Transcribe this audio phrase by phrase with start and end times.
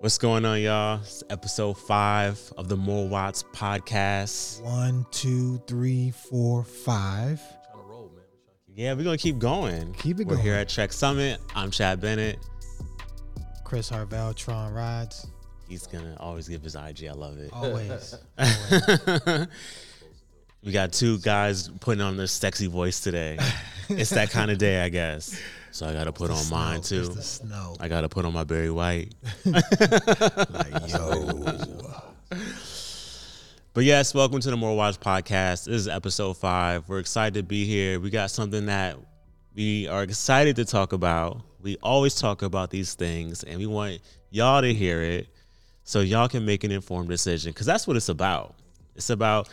[0.00, 1.00] What's going on, y'all?
[1.00, 4.62] It's episode five of the More Watts podcast.
[4.62, 7.38] One, two, three, four, five.
[7.70, 8.24] Trying to roll, man.
[8.74, 9.92] Yeah, we're gonna keep going.
[9.94, 10.44] Keep it We're going.
[10.46, 11.38] here at Trek Summit.
[11.54, 12.38] I'm Chad Bennett.
[13.64, 15.26] Chris Harvell, Tron Rides.
[15.68, 17.04] He's gonna always give his IG.
[17.06, 17.50] I love it.
[17.52, 18.14] Always.
[20.62, 23.38] we got two guys putting on their sexy voice today.
[23.88, 25.40] it's that kind of day, I guess.
[25.72, 26.56] So I gotta put on Snow.
[26.56, 27.06] mine It's too.
[27.06, 27.76] the snow.
[27.80, 29.14] I gotta put on my Barry White.
[29.44, 31.44] Like, yo.
[33.72, 35.64] But yes, welcome to the More Watch podcast.
[35.66, 36.88] This is episode five.
[36.88, 38.00] We're excited to be here.
[38.00, 38.96] We got something that
[39.54, 41.40] we are excited to talk about.
[41.62, 45.28] We always talk about these things, and we want y'all to hear it
[45.84, 48.54] so y'all can make an informed decision because that's what it's about.
[48.96, 49.48] It's about,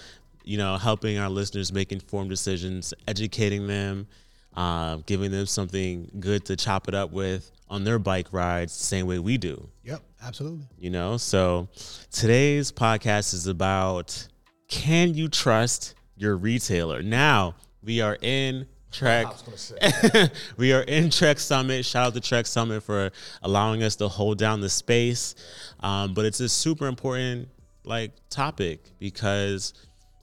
[0.47, 4.07] you know, helping our listeners make informed decisions, educating them,
[4.55, 8.83] uh, giving them something good to chop it up with on their bike rides, the
[8.85, 10.65] same way we do Yep, absolutely.
[10.79, 11.67] you know so
[12.11, 14.27] today's podcast is about
[14.69, 20.29] can you trust your retailer now we are in trek I was gonna say.
[20.57, 23.11] we are in trek summit shout out to trek summit for
[23.43, 25.35] allowing us to hold down the space
[25.81, 27.49] um, but it's a super important
[27.83, 29.73] like topic because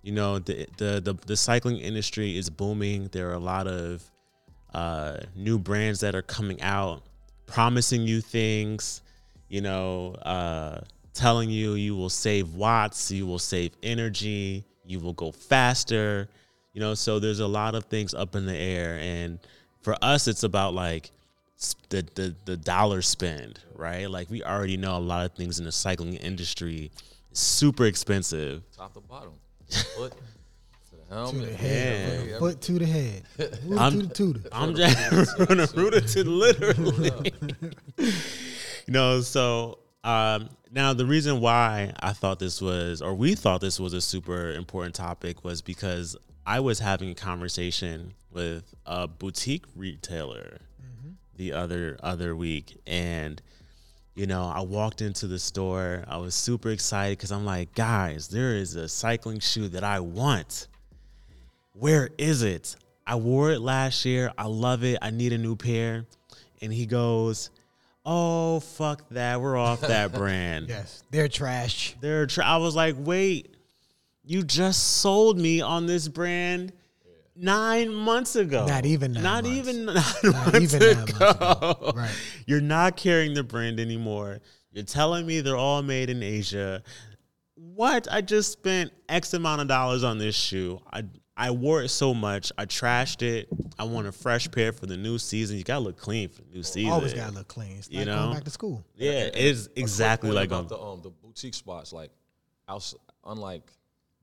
[0.05, 3.09] you know the, the the the cycling industry is booming.
[3.11, 4.05] There are a lot of
[4.75, 7.03] uh, new brands that are coming out
[7.47, 9.03] promising you things
[9.49, 10.81] you know uh,
[11.13, 16.29] telling you you will save watts you will save energy you will go faster.
[16.75, 19.39] You know so there's a lot of things up in the air and
[19.81, 21.11] for us it's about like
[21.89, 24.11] the, the the dollar spend right?
[24.11, 26.91] Like we already know a lot of things in the cycling industry.
[27.33, 28.63] Super expensive.
[28.77, 29.33] Top to bottom.
[29.97, 30.13] Foot
[30.91, 31.33] to the helmet.
[31.45, 32.29] To the head.
[32.29, 32.39] Yeah.
[32.39, 33.23] Foot to the head.
[33.65, 34.49] Root I'm- to the.
[34.53, 37.33] I'm just running rooted to literally.
[37.99, 38.13] you
[38.93, 43.81] know, so um, now the reason why I thought this was, or we thought this
[43.81, 49.65] was a super important topic, was because I was having a conversation with a boutique
[49.77, 50.59] retailer
[51.37, 53.41] the other other week, and
[54.15, 56.05] you know, I walked into the store.
[56.09, 60.01] I was super excited because I'm like, guys, there is a cycling shoe that I
[60.01, 60.69] want
[61.75, 62.77] where is it?
[63.07, 64.33] I wore it last year.
[64.39, 64.99] I love it.
[65.03, 66.07] I need a new pair.
[66.63, 67.51] And he goes,
[68.07, 69.41] Oh, fuck that.
[69.41, 70.69] We're off that brand.
[70.69, 71.97] Yes, they're trash.
[72.01, 73.55] They're tr- I was like, Wait,
[74.25, 76.73] you just sold me on this brand
[77.37, 78.67] nine months ago.
[78.67, 79.59] Not even nine Not months.
[79.59, 81.93] even nine Not months even nine months ago.
[81.97, 82.11] Right.
[82.47, 84.41] You're not carrying the brand anymore.
[84.73, 86.83] You're telling me they're all made in Asia.
[87.55, 88.09] What?
[88.11, 90.81] I just spent X amount of dollars on this shoe.
[90.93, 91.05] I
[91.37, 92.53] I wore it so much.
[92.59, 93.49] I trashed it.
[93.79, 95.57] I want a fresh pair for the new season.
[95.57, 96.93] You gotta look clean for the new season.
[96.93, 97.77] Always got to look clean.
[97.79, 98.19] It's You like know?
[98.25, 98.85] going back to school.
[98.95, 101.93] Yeah, it is exactly like about on the um the boutique spots.
[101.93, 102.11] Like,
[102.69, 102.95] outs-
[103.25, 103.69] unlike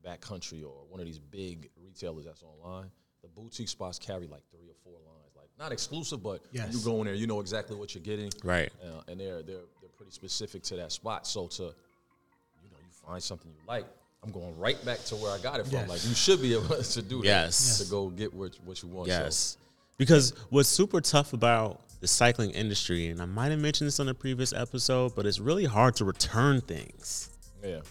[0.06, 2.90] backcountry or one of these big retailers that's online, the
[3.36, 5.34] boutique spots carry like three or four lines.
[5.36, 6.74] Like, not exclusive, but Yes.
[6.74, 8.32] you go in there, you know exactly what you're getting.
[8.44, 8.72] right.
[8.84, 11.26] uh, and they're they're they're pretty specific to that spot.
[11.28, 13.86] So to you know, you find something you like,
[14.24, 15.74] I'm going right back to where I got it from.
[15.74, 15.90] Yes.
[15.90, 17.52] Like you should be able to do that.
[17.52, 19.10] To go get what what you want.
[19.10, 19.58] So, Yes.
[19.98, 24.10] Because what's super tough about the cycling industry, and I might have mentioned this on
[24.10, 27.30] a previous episode, but it's really hard to return things.
[27.64, 27.82] yeah.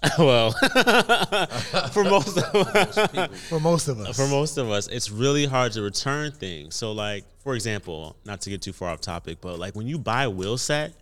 [0.18, 0.52] well,
[1.92, 3.38] for most of us.
[3.48, 4.16] For most of us.
[4.16, 6.76] for most of us, it's really hard to return things.
[6.76, 9.98] So, like, for example, not to get too far off topic, but like when you
[9.98, 10.92] buy a wheel set,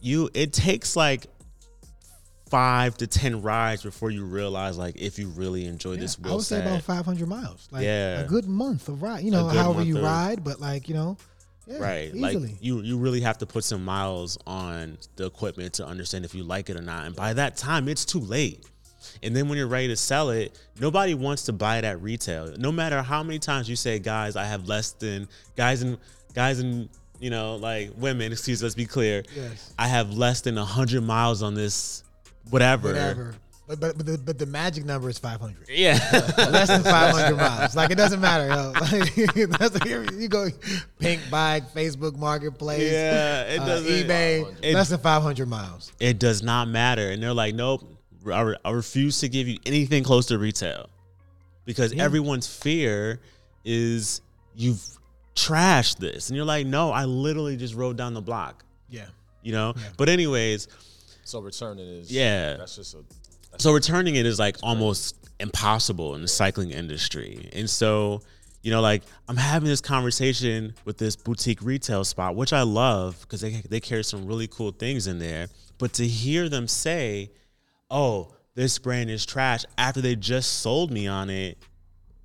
[0.00, 1.26] you it takes like
[2.50, 6.36] five to ten rides before you realize like if you really enjoy this I wheel
[6.36, 7.68] would say about 500 miles.
[7.70, 8.20] Like Yeah.
[8.20, 9.24] a good month of ride.
[9.24, 11.16] You know, good however you ride, but like, you know,
[11.66, 12.34] yeah, right easily.
[12.48, 16.34] like you you really have to put some miles on the equipment to understand if
[16.34, 18.64] you like it or not and by that time it's too late
[19.22, 22.52] and then when you're ready to sell it nobody wants to buy it at retail
[22.58, 25.98] no matter how many times you say guys i have less than guys and
[26.34, 26.88] guys and
[27.20, 29.72] you know like women excuse let's be clear Yes.
[29.78, 32.02] i have less than 100 miles on this
[32.50, 33.34] whatever whatever.
[33.72, 35.66] But but but the, but the magic number is 500.
[35.68, 35.92] yeah
[36.50, 37.74] Less than 500 miles.
[37.76, 38.48] Like it doesn't matter.
[38.48, 38.72] Yo.
[38.92, 39.14] Like,
[39.58, 40.48] that's here you go.
[41.00, 44.54] Pinkbike, Facebook Marketplace, yeah it uh, doesn't eBay.
[44.62, 45.92] It- less than 500 miles.
[46.00, 47.10] it does not matter.
[47.10, 47.82] And they're like, nope,
[48.30, 50.90] I, re- I refuse to give you anything close to retail
[51.64, 53.20] because everyone's fear
[53.64, 54.20] is
[54.54, 54.82] you've
[55.34, 56.28] trashed this.
[56.28, 59.06] And you're like, no, I literally just rode down the block, Yeah.
[59.42, 59.72] you know?
[59.96, 60.68] But, anyways,
[61.24, 62.56] So returning is Yeah.
[62.56, 62.98] That's just a
[63.58, 67.50] so returning it is like almost impossible in the cycling industry.
[67.52, 68.22] And so,
[68.62, 73.20] you know, like I'm having this conversation with this boutique retail spot, which I love
[73.22, 75.48] because they they carry some really cool things in there.
[75.78, 77.30] But to hear them say,
[77.90, 81.58] "Oh, this brand is trash," after they just sold me on it,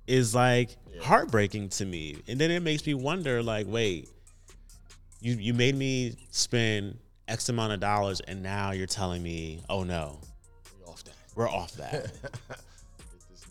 [0.06, 2.18] is like heartbreaking to me.
[2.28, 4.08] And then it makes me wonder, like, wait,
[5.20, 9.82] you you made me spend X amount of dollars, and now you're telling me, "Oh
[9.82, 10.27] no, We off that.
[11.38, 12.12] We're off that."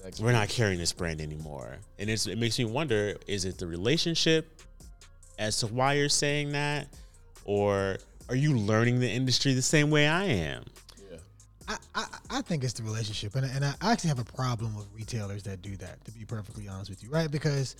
[0.03, 1.77] Next we're not carrying this brand anymore.
[1.99, 4.61] And it's, it makes me wonder is it the relationship
[5.39, 6.87] as to why you're saying that?
[7.45, 7.97] Or
[8.29, 10.65] are you learning the industry the same way I am?
[11.09, 11.17] Yeah.
[11.67, 14.87] I, I, I think it's the relationship, and and I actually have a problem with
[14.93, 16.03] retailers that do that.
[16.05, 17.29] To be perfectly honest with you, right?
[17.29, 17.75] Because,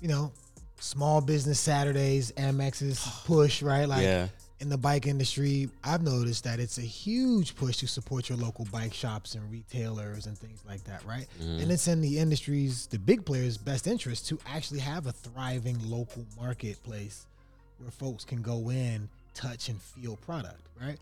[0.00, 0.32] you know,
[0.80, 3.88] small business Saturdays, Amex's push, right?
[3.88, 4.28] Like Yeah.
[4.60, 8.66] In the bike industry, I've noticed that it's a huge push to support your local
[8.72, 11.26] bike shops and retailers and things like that, right?
[11.40, 11.62] Mm-hmm.
[11.62, 15.78] And it's in the industry's, the big players' best interest to actually have a thriving
[15.88, 17.26] local marketplace
[17.78, 20.96] where folks can go in, touch, and feel product, right?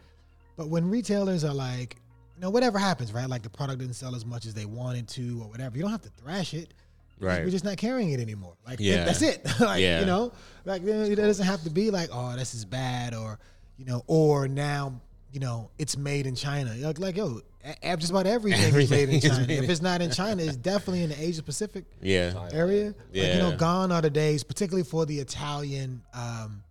[0.57, 1.97] But when retailers are like,
[2.37, 3.29] you know, whatever happens, right?
[3.29, 5.91] Like the product didn't sell as much as they wanted to or whatever, you don't
[5.93, 6.75] have to thrash it.
[7.19, 7.45] Right.
[7.45, 8.55] We're just not carrying it anymore.
[8.67, 9.05] Like Yeah.
[9.05, 9.45] that's it.
[9.61, 10.01] like Yeah.
[10.01, 10.33] you know,
[10.65, 13.39] like it doesn't have to be like, oh, this is bad, or
[13.79, 15.01] you know, or now
[15.33, 16.75] you know it's made in China.
[16.79, 17.41] Like, like yo,
[17.83, 19.47] a- just about everything, Everything is made in China.
[19.47, 22.49] made if it's not in China, it's definitely in the Asia Pacific Yeah.
[22.53, 22.87] area.
[22.89, 22.95] Like,
[23.33, 26.63] you know, gone are the days, particularly for the Italian um,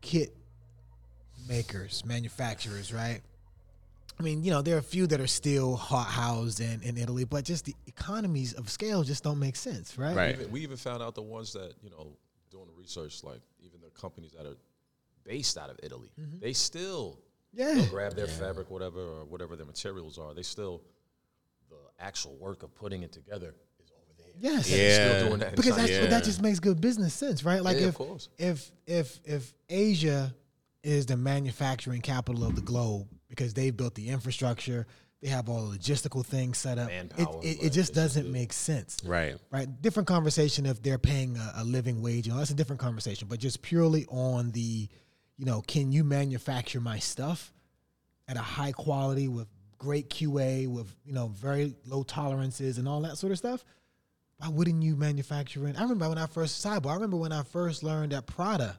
[0.00, 0.34] kit
[1.48, 3.20] makers, manufacturers, right?
[4.18, 6.96] I mean, you know, there are a few that are still hot housed in, in
[6.96, 10.16] Italy, but just the economies of scale just don't make sense, right?
[10.16, 10.34] Right.
[10.36, 12.16] Even, we even found out the ones that you know
[12.50, 14.56] doing the research, like even the companies that are
[15.24, 16.38] based out of Italy, mm-hmm.
[16.38, 17.18] they still
[17.52, 17.84] Yeah.
[17.90, 20.32] grab their fabric, whatever or whatever their materials are.
[20.32, 20.82] They still
[21.68, 24.32] the actual work of putting it together is over there.
[24.38, 24.70] Yes.
[24.70, 25.18] They're Yeah.
[25.18, 26.06] still doing that because that's, Yeah.
[26.06, 27.62] that just makes good business sense, right?
[27.62, 28.28] Like Yeah, of if course.
[28.38, 30.34] if if if Asia
[30.82, 34.86] is the manufacturing capital of the globe because they've built the infrastructure,
[35.22, 36.90] they have all the logistical things set up.
[36.90, 39.36] It, Manpower, it, it like, just doesn't make sense, Right.
[39.50, 39.66] right?
[39.82, 42.26] Different conversation if they're paying a, a living wage.
[42.26, 43.28] You know, that's a different conversation.
[43.28, 44.88] But just purely on the,
[45.36, 47.52] you know, can you manufacture my stuff
[48.28, 53.00] at a high quality with great QA, with you know very low tolerances and all
[53.02, 53.64] that sort of stuff?
[54.38, 55.78] why wouldn't you manufacture it?
[55.78, 56.90] I remember when I first sidebar.
[56.90, 58.76] I remember when I first learned that Prada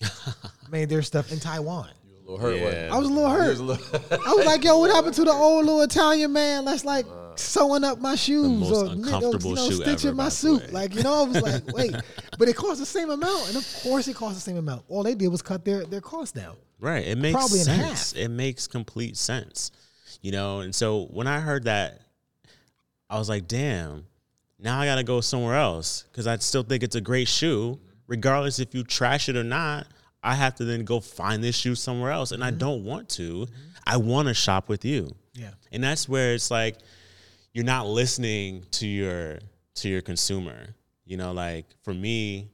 [0.70, 1.90] made their stuff in Taiwan.
[2.26, 2.60] You was a little hurt.
[2.62, 2.94] wasn't Yeah.
[2.94, 3.48] I was a little hurt.
[3.50, 6.64] was a little- I was like, "Yo, what happened to the old little Italian man
[6.64, 10.28] that's like uh, sewing up my shoes or uncomfortable you know, shoe stitching ever, my
[10.28, 10.68] suit?" way.
[10.70, 11.94] Like, you know, I was like, "Wait,"
[12.38, 14.84] but it cost the same amount, and of course, it cost the same amount.
[14.88, 16.56] All they did was cut their their cost down.
[16.80, 17.06] Right.
[17.06, 18.12] It makes Probably sense.
[18.12, 18.20] half.
[18.20, 19.70] It makes complete sense.
[20.20, 22.00] You know, and so when I heard that,
[23.10, 24.06] I was like, damn,
[24.58, 27.78] now I got to go somewhere else because I still think it's a great shoe.
[28.08, 29.86] Regardless if you trash it or not,
[30.22, 32.32] I have to then go find this shoe somewhere else.
[32.32, 32.58] And I mm-hmm.
[32.58, 33.46] don't want to.
[33.46, 33.68] Mm-hmm.
[33.86, 35.14] I want to shop with you.
[35.34, 36.76] Yeah, And that's where it's like
[37.52, 39.38] you're not listening to your
[39.76, 40.74] to your consumer.
[41.04, 42.50] You know, like for me,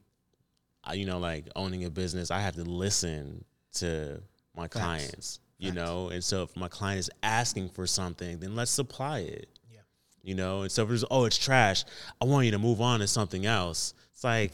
[0.84, 3.44] I, you know, like owning a business, I have to listen
[3.74, 4.22] to
[4.56, 5.40] my clients.
[5.60, 9.48] You know, and so if my client is asking for something, then let's supply it.
[9.68, 9.80] Yeah.
[10.22, 11.84] You know, and so if it's oh it's trash,
[12.20, 13.92] I want you to move on to something else.
[14.12, 14.52] It's like,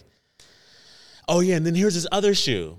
[1.29, 2.79] oh yeah, and then here's this other shoe.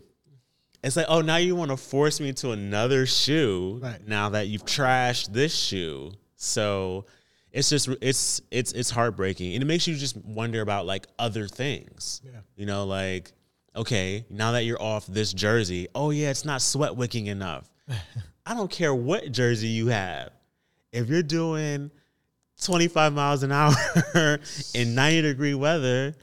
[0.85, 4.07] It's like, oh, now you want to force me to another shoe Right.
[4.07, 6.11] now that you've trashed this shoe.
[6.35, 7.05] So
[7.51, 9.53] it's just it's it's it's heartbreaking.
[9.55, 12.21] And it makes you just wonder about like other things.
[12.23, 12.31] Yeah.
[12.55, 13.31] You know, like,
[13.75, 17.67] okay, now that you're off this jersey, oh yeah, it's not sweat wicking enough.
[18.45, 20.29] I don't care what jersey you have.
[20.91, 21.89] If you're doing
[22.61, 23.73] 25 miles an hour
[24.75, 26.15] in 90 degree weather,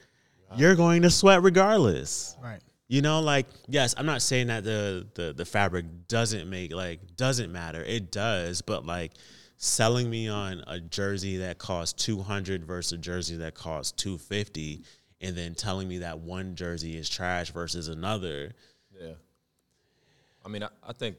[0.56, 2.36] you're going to sweat regardless.
[2.40, 2.60] right.
[2.92, 7.16] You know, like yes, I'm not saying that the the the fabric doesn't make like
[7.16, 7.82] doesn't matter.
[7.82, 9.12] It does, but like
[9.56, 14.84] selling me on a jersey that costs 200 versus a jersey that costs 250
[15.22, 18.52] and then telling me that one jersey is trash versus another.
[19.00, 19.12] Yeah.
[20.44, 21.16] I mean, I, I think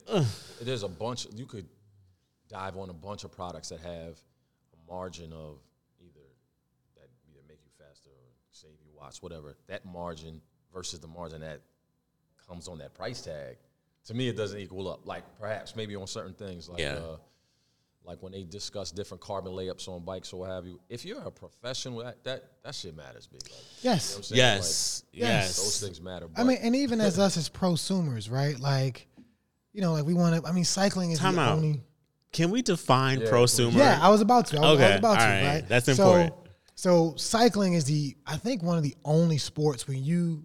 [0.62, 1.26] there's a bunch.
[1.34, 1.66] You could
[2.50, 5.58] dive on a bunch of products that have a margin of
[6.00, 6.28] either
[6.98, 9.56] that either make you faster or save you watts, whatever.
[9.66, 10.40] That margin
[10.74, 11.62] versus the margin that
[12.48, 13.58] comes on that price tag.
[14.06, 15.06] To me, it doesn't equal up.
[15.06, 16.96] Like perhaps maybe on certain things, like Yeah.
[16.96, 17.18] uh,
[18.06, 20.80] like when they discuss different carbon layups on bikes or what have you.
[20.90, 23.42] If you're a professional, that that, that shit matters, big.
[23.44, 24.16] Like, you know Yes.
[24.32, 24.38] I'm?
[24.38, 25.04] Yes.
[25.14, 25.22] Yes.
[25.22, 25.58] Yes.
[25.58, 26.28] Those things matter.
[26.36, 28.60] I mean, and even as us as prosumers, right?
[28.60, 29.08] Like,
[29.72, 30.48] you know, like we want to.
[30.50, 31.58] I mean, cycling is Time the out.
[31.58, 31.82] only.
[32.34, 33.76] Can we define Yeah, prosumer?
[33.78, 34.58] Yeah, I was about to.
[34.58, 35.22] I was, I was Okay, about to.
[35.22, 35.44] all right.
[35.54, 35.70] Right.
[35.70, 36.34] That's So, important.
[36.76, 40.44] So cycling is the I think one of the only sports where you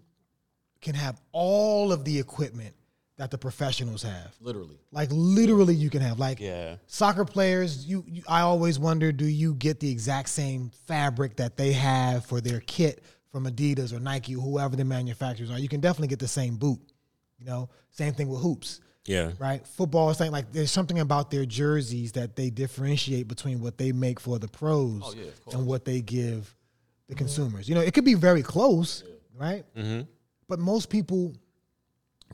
[0.81, 2.73] can have all of the equipment
[3.17, 4.33] that the professionals have.
[4.39, 4.79] Literally.
[4.91, 6.77] Like literally, you can have like Yeah.
[6.87, 7.85] soccer players.
[7.85, 12.25] You, you, I always wonder, do you get the exact same fabric that they have
[12.25, 15.59] for their kit from Adidas or Nike, or whoever the manufacturers are?
[15.59, 16.79] You can definitely get the same boot.
[17.37, 19.31] You know, same thing with hoops, Yeah.
[19.37, 19.65] right?
[19.67, 24.19] Football is like there's something about their jerseys that they differentiate between what they make
[24.19, 26.53] for the pros Oh, yeah, and what they give
[27.07, 27.67] the consumers.
[27.67, 29.03] You know, it could be very close,
[29.37, 29.63] right?
[29.75, 30.01] Mm-hmm.
[30.49, 31.33] But most people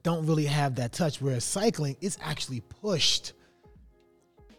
[0.01, 1.21] don't really have that touch.
[1.21, 3.33] Whereas cycling, it's actually pushed.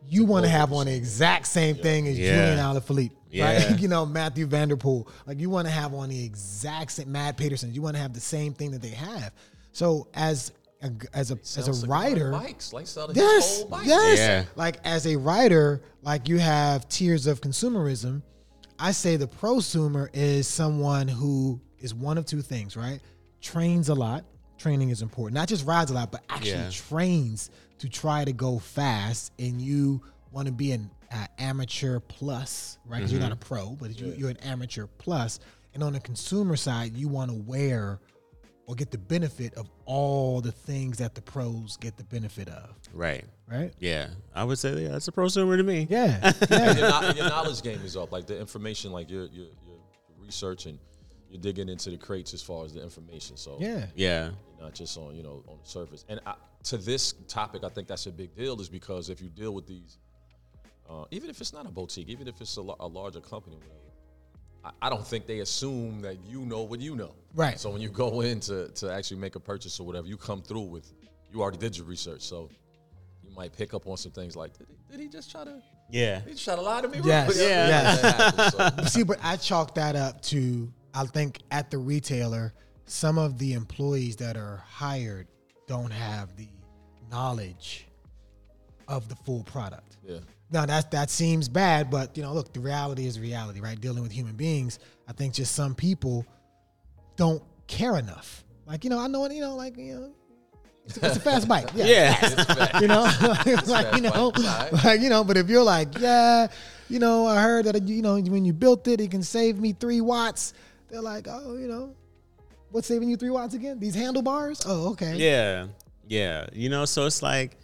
[0.08, 2.36] You want to have on the exact same thing as Yeah.
[2.54, 3.66] Julian Alaphilippe, Yeah.
[3.70, 3.80] right?
[3.80, 5.08] you know Mathieu van der Poel.
[5.26, 7.74] Like you want to have on the exact same Mads Pedersen.
[7.74, 9.32] You want to have the same thing that they have.
[9.72, 14.18] So as a, as a as a rider, bikes, like sell his Yes, yes.
[14.18, 14.44] Yeah.
[14.54, 18.22] Like as a writer, like you have tiers of consumerism.
[18.78, 23.00] I say the prosumer is someone who is one of two things, right?
[23.46, 24.24] Trains a lot.
[24.58, 25.34] Training is important.
[25.34, 26.70] Not just rides a lot, but actually Yeah.
[26.70, 29.32] trains to try to go fast.
[29.38, 30.00] And you
[30.32, 32.98] want to be an uh, amateur plus, right?
[32.98, 35.38] Because you're not a pro, but you, you're an amateur plus.
[35.74, 38.00] And on the consumer side, you want to wear
[38.66, 42.70] or get the benefit of all the things that the pros get the benefit of,
[42.92, 43.24] Right.
[43.48, 43.72] right?
[43.78, 44.08] Yeah.
[44.34, 45.86] I would say yeah, that's a prosumer to me.
[45.88, 46.72] Yeah, yeah,
[47.04, 48.10] your, your knowledge game is up.
[48.10, 49.78] Like the information, like you're you're, you're
[50.18, 50.80] researching,
[51.30, 53.36] you're digging into the crates as far as the information.
[53.36, 53.86] So yeah.
[53.94, 54.30] Yeah.
[54.56, 56.04] you're not just on you know on the surface.
[56.08, 59.28] And I, to this topic, I think that's a big deal, is because if you
[59.28, 59.98] deal with these,
[60.88, 63.56] uh, even if it's not a boutique, even if it's a, la- a larger company,
[63.56, 63.72] whatever,
[64.64, 67.14] I, I don't think they assume that you know what you know.
[67.34, 67.58] Right.
[67.60, 70.42] So when you go in to to actually make a purchase or whatever, you come
[70.42, 70.92] through with
[71.32, 72.48] you already did your research, so
[73.22, 75.60] you might pick up on some things like did he, did he just try to
[75.90, 76.20] Yeah.
[76.20, 76.98] he just try to lie to me?
[76.98, 77.38] real Yes, quick?
[77.38, 77.68] Yeah.
[77.68, 78.00] yes.
[78.56, 78.84] That so.
[78.86, 82.54] See, but I chalk that up to I think at the retailer,
[82.86, 85.28] some of the employees that are hired
[85.66, 86.48] don't have the
[87.10, 87.86] knowledge
[88.88, 89.98] of the full product.
[90.02, 90.18] Yeah.
[90.50, 93.78] Now that that seems bad, but you know, look, the reality is reality, right?
[93.78, 96.24] Dealing with human beings, I think just some people
[97.16, 98.44] don't care enough.
[98.64, 99.28] Like you know, I know.
[99.28, 100.12] You know, like you know,
[100.86, 101.68] it's, it's a fast bike.
[101.74, 102.78] Yeah, Yeah.
[102.80, 103.02] you know,
[103.66, 104.84] like you know, bike.
[104.84, 105.24] Like you know.
[105.24, 106.46] But if you're like, yeah,
[106.88, 109.72] you know, I heard that you know when you built it, it can save me
[109.72, 110.54] three watts.
[110.88, 111.94] They're like, oh, you know,
[112.70, 113.78] what's saving you three watts again?
[113.78, 114.62] These handlebars?
[114.66, 115.16] Oh, okay.
[115.16, 115.66] Yeah.
[116.06, 116.46] Yeah.
[116.52, 117.56] You know, so it's like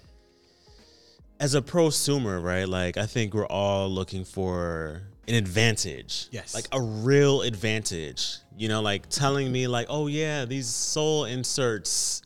[1.42, 2.68] as a prosumer, right?
[2.68, 6.28] Like I think we're all looking for an advantage.
[6.30, 6.54] Yes.
[6.54, 8.36] Like a real advantage.
[8.56, 12.22] You know, like telling me like, "Oh yeah, these sole inserts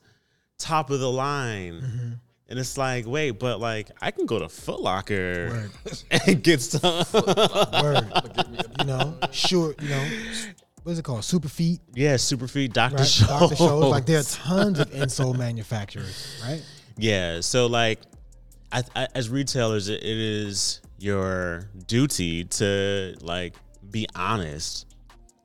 [0.58, 2.12] top of the line." Mm-hmm.
[2.48, 5.70] And it's like, "Wait, but like I can go to Foot Locker Word.
[6.26, 7.04] and get some
[7.82, 8.12] Word.
[8.78, 9.74] you know, sure.
[9.80, 10.08] You know,
[10.86, 11.22] what is it called?
[11.22, 11.80] Superfeet.
[11.96, 12.94] Yeah, Superfeet, Dr.
[12.94, 13.02] right?
[13.04, 13.50] Scholl's.
[13.50, 13.54] Dr.
[13.56, 13.90] Scholl's.
[13.90, 16.62] Like there are tons of insole manufacturers, right?
[16.96, 17.40] Yeah.
[17.40, 17.98] So like,
[18.70, 23.54] I, I, as retailers, it, it is your duty to like
[23.90, 24.86] be honest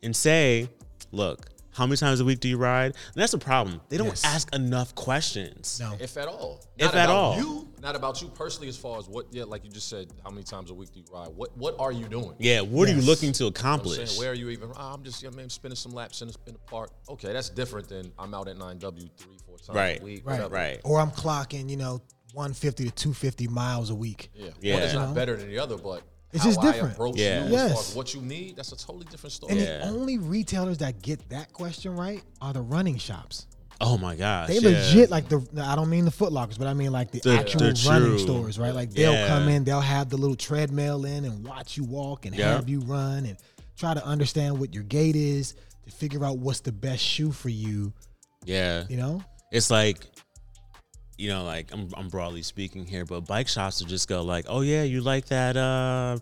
[0.04, 0.70] and say,
[1.12, 2.94] look, how many times a week do you ride?
[2.94, 3.82] And that's the problem.
[3.90, 4.24] They don't Yes.
[4.24, 5.80] ask enough questions.
[5.80, 5.98] No.
[6.00, 6.62] If at all.
[6.78, 7.38] If at all.
[7.38, 10.30] You, not about you personally, as far as what, yeah, like you just said, how
[10.30, 11.30] many times a week do you ride?
[11.36, 12.34] What What are you doing?
[12.40, 12.62] Yeah.
[12.62, 14.18] What are you looking to You know accomplish?
[14.20, 14.72] Where are you even?
[14.76, 16.92] "Ah, I'm just, yeah, man, spending some laps in the, in the park.
[17.10, 20.00] Okay, that's different than I'm out at 9W three, four times Right.
[20.00, 20.22] a week.
[20.26, 20.34] Right.
[20.36, 20.54] whatever.
[20.56, 20.80] right.
[20.84, 22.02] Or I'm clocking, you know,
[22.34, 24.30] 150 to 250 miles a week.
[24.36, 24.50] Yeah.
[24.62, 24.74] Yeah.
[24.76, 25.16] One is You not know?
[25.16, 26.94] better than the other, but It's how just I different.
[26.94, 27.40] approach Yeah.
[27.40, 27.72] you as Yes.
[27.74, 29.52] far as what you need, that's a totally different story.
[29.54, 29.80] And Yeah.
[29.80, 33.48] the only retailers that get that question right are the running shops.
[33.84, 34.48] Oh my gosh.
[34.48, 34.70] They yeah.
[34.70, 35.46] legit like the.
[35.62, 38.20] I don't mean the Foot Lockers, but I mean like the, The- actual the running
[38.20, 38.74] stores, right?
[38.76, 39.28] Like they'll Yeah.
[39.28, 42.54] come in, they'll have the little treadmill in and watch you walk and Yeah.
[42.54, 43.38] have you run and
[43.78, 47.50] try to understand what your gait is to figure out what's the best shoe for
[47.50, 47.92] you.
[48.46, 48.84] Yeah.
[48.88, 49.98] You know, It's like,
[51.18, 54.46] you know, like I'm, I'm broadly speaking here, but bike shops will just go like,
[54.48, 56.18] oh yeah, you like that uh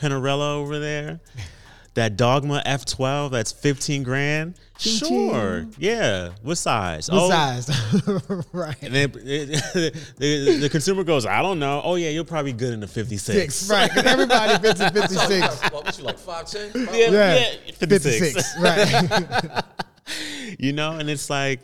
[0.00, 1.20] Pinarello over there?
[1.98, 4.54] That Dogma F12 that's 15 grand?
[4.78, 5.60] Ching, sure.
[5.62, 5.74] ching.
[5.78, 6.30] Yeah.
[6.42, 7.10] What size?
[7.10, 8.46] what oh, size?
[8.52, 8.80] right.
[8.82, 9.64] And then it,
[10.16, 11.82] the, the consumer goes, I don't know.
[11.82, 13.52] Oh yeah, you're probably good in the 56.
[13.52, 13.90] Six, right?
[13.90, 15.62] 'cause everybody fits in 56.
[15.72, 16.86] What, what you like, 5'10?
[16.96, 17.34] Yeah, Yeah,
[17.66, 18.32] yeah, 56.
[18.32, 19.64] 56, right?
[20.56, 21.62] you know, and it's like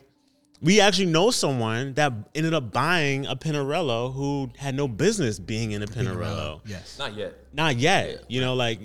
[0.61, 5.71] we actually know someone that ended up buying a Pinarello who had no business being
[5.71, 6.61] in a Pinarello.
[6.67, 6.99] yes.
[6.99, 7.38] Not yet.
[7.53, 8.25] Not yet.
[8.29, 8.81] You know, like,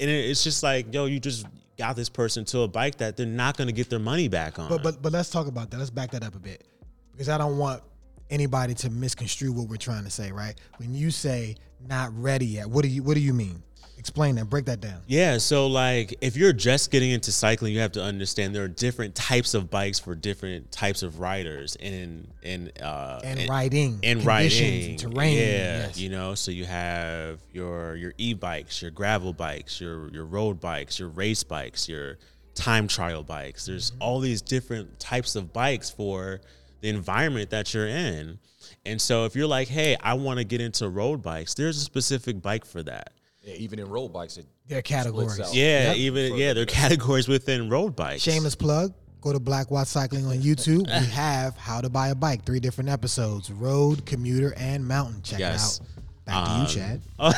[0.00, 1.46] and it's just like, yo, you just
[1.78, 4.58] got this person to a bike that they're not going to get their money back
[4.58, 4.68] on.
[4.68, 5.78] But but but let's talk about that.
[5.78, 6.66] Let's back that up a bit
[7.12, 7.82] because I don't want
[8.30, 10.32] anybody to misconstrue what we're trying to say.
[10.32, 10.54] Right?
[10.78, 13.62] When you say not ready yet, what do you what do you mean
[14.00, 14.48] Explain that.
[14.48, 15.02] Break that down.
[15.06, 18.68] Yeah, so like if you're just getting into cycling, you have to understand there are
[18.68, 24.24] different types of bikes for different types of riders and and uh And riding, and
[24.24, 25.42] riding and terrain, Yeah,
[25.84, 25.98] yes.
[25.98, 30.98] you know, so you have your your e-bikes, your gravel bikes, your your road bikes,
[30.98, 32.16] your race bikes, your
[32.54, 33.66] time trial bikes.
[33.66, 34.02] There's Mm-hmm.
[34.02, 36.40] all these different types of bikes for
[36.80, 38.38] the environment that you're in.
[38.86, 41.80] And so if you're like, "Hey, I want to get into road bikes." There's a
[41.84, 43.12] specific bike for that.
[43.42, 45.40] Yeah, even in road bikes, it Their splits categories.
[45.40, 45.54] out.
[45.54, 45.96] Yeah, Yep.
[45.96, 48.22] even yeah, there are categories within road bikes.
[48.22, 48.92] Shameless plug.
[49.22, 50.86] Go to Black Watts Cycling on YouTube.
[50.86, 55.22] We have how to buy a bike, three different episodes: road, commuter, and mountain.
[55.22, 55.78] Check Yes.
[55.78, 55.86] it out.
[56.26, 56.84] Back to you,
[57.18, 57.30] Um,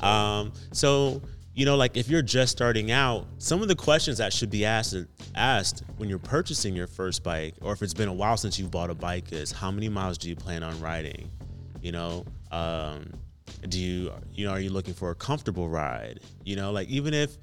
[0.00, 1.20] Um, so
[1.54, 4.64] you know, like if you're just starting out, some of the questions that should be
[4.64, 4.94] asked
[5.34, 8.70] asked when you're purchasing your first bike, or if it's been a while since you've
[8.70, 11.30] bought a bike, is how many miles do you plan on riding?
[11.82, 13.10] You know, um,
[13.68, 16.20] do you you know are you looking for a comfortable ride?
[16.44, 17.36] You know, like even if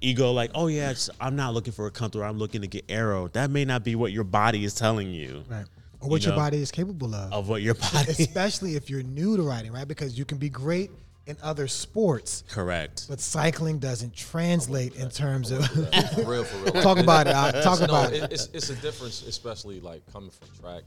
[0.00, 2.66] you go like, oh yeah, it's, I'm not looking for a comfortable, I'm looking to
[2.66, 5.64] get aero That may not be what your body is telling you Right.
[6.00, 7.32] Or what You your know, body is capable of.
[7.32, 7.96] of what your body.
[8.10, 9.88] Especially if you're new to riding, right?
[9.88, 10.90] Because you can be great
[11.26, 13.06] in other sports, Correct.
[13.08, 15.66] but cycling doesn't translate in terms of.
[15.66, 16.72] for real, for real.
[16.82, 17.34] Talk about it.
[17.34, 18.32] uh, Talk no, about it, it.
[18.32, 20.82] it's it's a difference, especially like coming from track,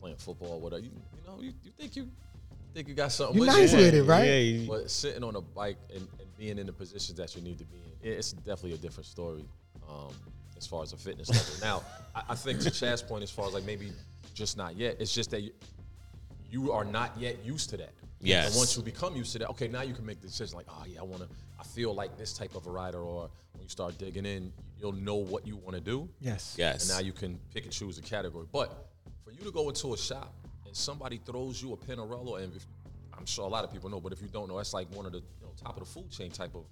[0.00, 0.82] playing football, whatever.
[0.82, 2.08] You, you know, you, you think you
[2.72, 3.36] think you got something.
[3.36, 4.24] You with nice you, with it, right?
[4.24, 7.58] Yeah, But sitting on a bike and, and being in the positions that you need
[7.58, 9.44] to be in, it's definitely a different story
[9.88, 10.12] um,
[10.56, 11.54] as far as a fitness level.
[11.60, 11.82] Now,
[12.14, 13.92] I, I think to Chad's point, as far as like maybe
[14.34, 15.52] just not yet, it's just that you,
[16.50, 17.92] you are not yet used to that.
[18.20, 18.48] Yes.
[18.48, 20.66] And once you become used to that, okay, now you can make the decision like,
[20.68, 23.62] oh yeah, I want to, I feel like this type of a rider, or when
[23.62, 26.08] you start digging in, you'll know what you want to do.
[26.20, 26.54] Yes.
[26.58, 26.88] yes.
[26.88, 28.46] And now you can pick and choose a category.
[28.52, 28.88] But
[29.24, 30.32] for you to go into a shop
[30.72, 32.66] and somebody throws you a Pinarello, and if,
[33.16, 35.04] I'm sure a lot of people know, but if you don't know, that's like one
[35.04, 36.64] of the you know, top of the food chain type of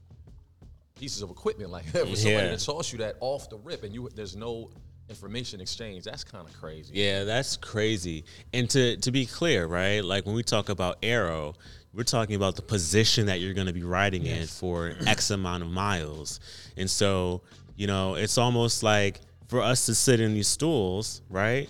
[0.95, 1.71] pieces of equipment.
[1.71, 2.57] Like for somebody Yeah.
[2.57, 4.71] to toss you that off the rip, and you there's no
[5.11, 6.05] information exchange.
[6.05, 6.93] That's kind of crazy.
[6.95, 8.25] Yeah, that's crazy.
[8.55, 10.03] And to to be clear, right?
[10.03, 11.55] Like when we talk about aero,
[11.93, 15.63] we're talking about the position that you're going to be riding in for X amount
[15.63, 16.41] of miles.
[16.79, 17.43] And so,
[17.77, 21.69] you know, it's almost like for us to sit in these stools, right?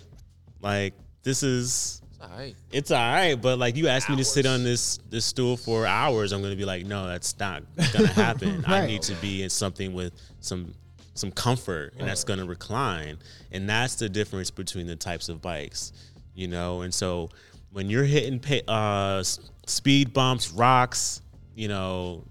[0.61, 2.55] Like this is All right.
[2.71, 5.87] it's all right, but like you asked me to sit on this this stool for
[5.87, 8.65] hours, I'm gonna be like, no, that's not gonna happen.
[8.67, 10.75] I need to be in something with some
[11.15, 13.19] some comfort, and that's gonna recline,
[13.53, 15.93] and that's the difference between the types of bikes,
[16.35, 16.83] you know.
[16.83, 17.31] And so
[17.73, 19.23] when you're hitting pa- uh,
[19.67, 21.23] speed bumps, rocks,
[21.55, 22.25] you know,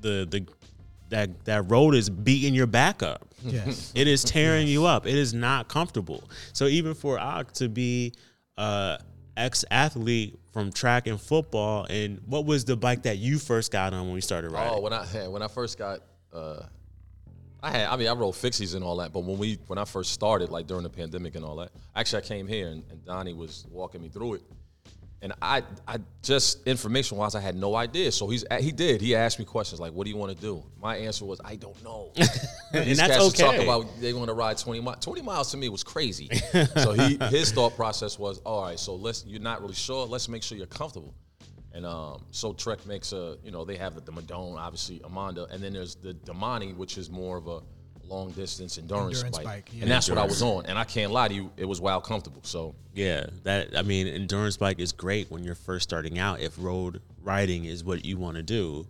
[0.00, 0.46] the the
[1.08, 3.26] that that road is beating your back up.
[3.44, 3.92] Yes.
[3.96, 5.06] It is tearing you up.
[5.06, 6.22] It is not comfortable.
[6.52, 8.12] So even for Ak to be
[8.56, 8.98] a
[9.36, 13.92] ex athlete from track and football, and what was the bike that you first got
[13.94, 14.74] on when we started riding?
[14.74, 16.00] Oh, when I had, when I first got,
[16.32, 16.62] uh,
[17.62, 19.84] I had, I mean, I rode fixies and all that, but when we, when I
[19.84, 23.04] first started, like during the pandemic and all that, actually I came here and, and
[23.04, 24.42] Donnie was walking me through it,
[25.22, 28.10] and I, I just information wise, I had no idea.
[28.10, 29.00] So he's, he did.
[29.00, 31.54] He asked me questions like, "What do you want to do?" My answer was, "I
[31.54, 32.10] don't know."
[32.74, 33.62] and These that's was talk okay.
[33.62, 35.04] about they want to ride 20 miles.
[35.04, 36.28] 20 miles to me was crazy.
[36.76, 40.06] so he his thought process was, all right, so let's you're not really sure.
[40.06, 41.14] Let's make sure you're comfortable.
[41.74, 45.50] And um, so Trek makes a, you know, they have the, the Madone, obviously Emonda,
[45.50, 47.60] and then there's the Domani, which is more of a
[48.12, 49.44] long distance endurance, Endurance bike.
[49.44, 49.82] bike, yeah.
[49.82, 50.66] And that's what I was on.
[50.66, 52.42] And I can't lie to you, it was wild comfortable.
[52.44, 56.40] So yeah, that I mean, endurance bike is great when you're first starting out.
[56.40, 58.86] If road riding is what you want to do,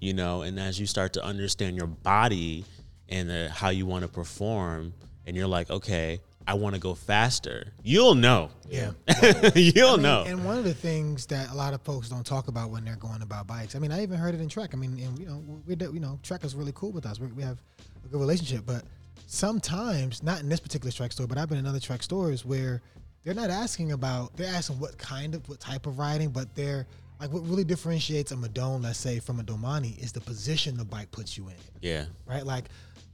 [0.00, 2.64] you know, and as you start to understand your body
[3.08, 4.94] and uh, how you want to perform,
[5.26, 7.72] and you're like, okay, I want to go faster.
[7.82, 8.50] You'll know.
[8.68, 8.90] Yeah.
[9.54, 10.24] You'll I mean, know.
[10.26, 12.96] And one of the things that a lot of folks don't talk about when they're
[12.96, 13.74] going about bikes.
[13.74, 14.70] I mean, I even heard it in Trek.
[14.74, 17.18] I mean, and you know, we we you know, Trek is really cool with us.
[17.18, 17.58] We, we have
[18.04, 18.82] a good relationship, but
[19.26, 22.82] sometimes, not in this particular Trek store, but I've been in other Trek stores where
[23.24, 24.36] they're not asking about.
[24.36, 26.86] They're asking what kind of, what type of riding, but they're
[27.20, 30.84] like what really differentiates a Madone, let's say, from a Domani is the position the
[30.84, 32.06] bike puts you in yeah.
[32.26, 32.44] right?
[32.44, 32.64] Like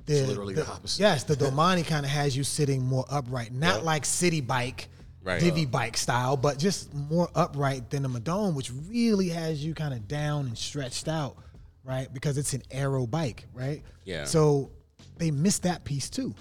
[0.06, 1.00] the, literally the opposite.
[1.00, 3.84] Yes, the Domani kind of has you sitting more upright, not Yep.
[3.84, 4.88] like city bike,
[5.22, 5.38] Right.
[5.38, 9.92] divvy bike style, but just more upright than the Madone, which really has you kind
[9.92, 11.36] of down and stretched out,
[11.84, 12.12] right?
[12.12, 13.82] Because it's an aero bike, right?
[14.06, 14.24] Yeah.
[14.24, 14.70] So
[15.18, 16.34] they missed that piece too.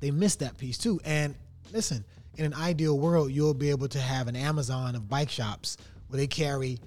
[0.00, 1.00] They missed that piece too.
[1.04, 1.34] And
[1.72, 2.04] listen,
[2.36, 5.76] in an ideal world, you'll be able to have an Amazon of bike shops
[6.08, 6.78] where they carry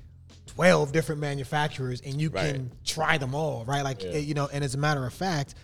[0.47, 2.53] 12 different manufacturers and you Right.
[2.53, 3.83] can try them all, right?
[3.83, 5.55] Like, eh, you know, and as a matter of fact,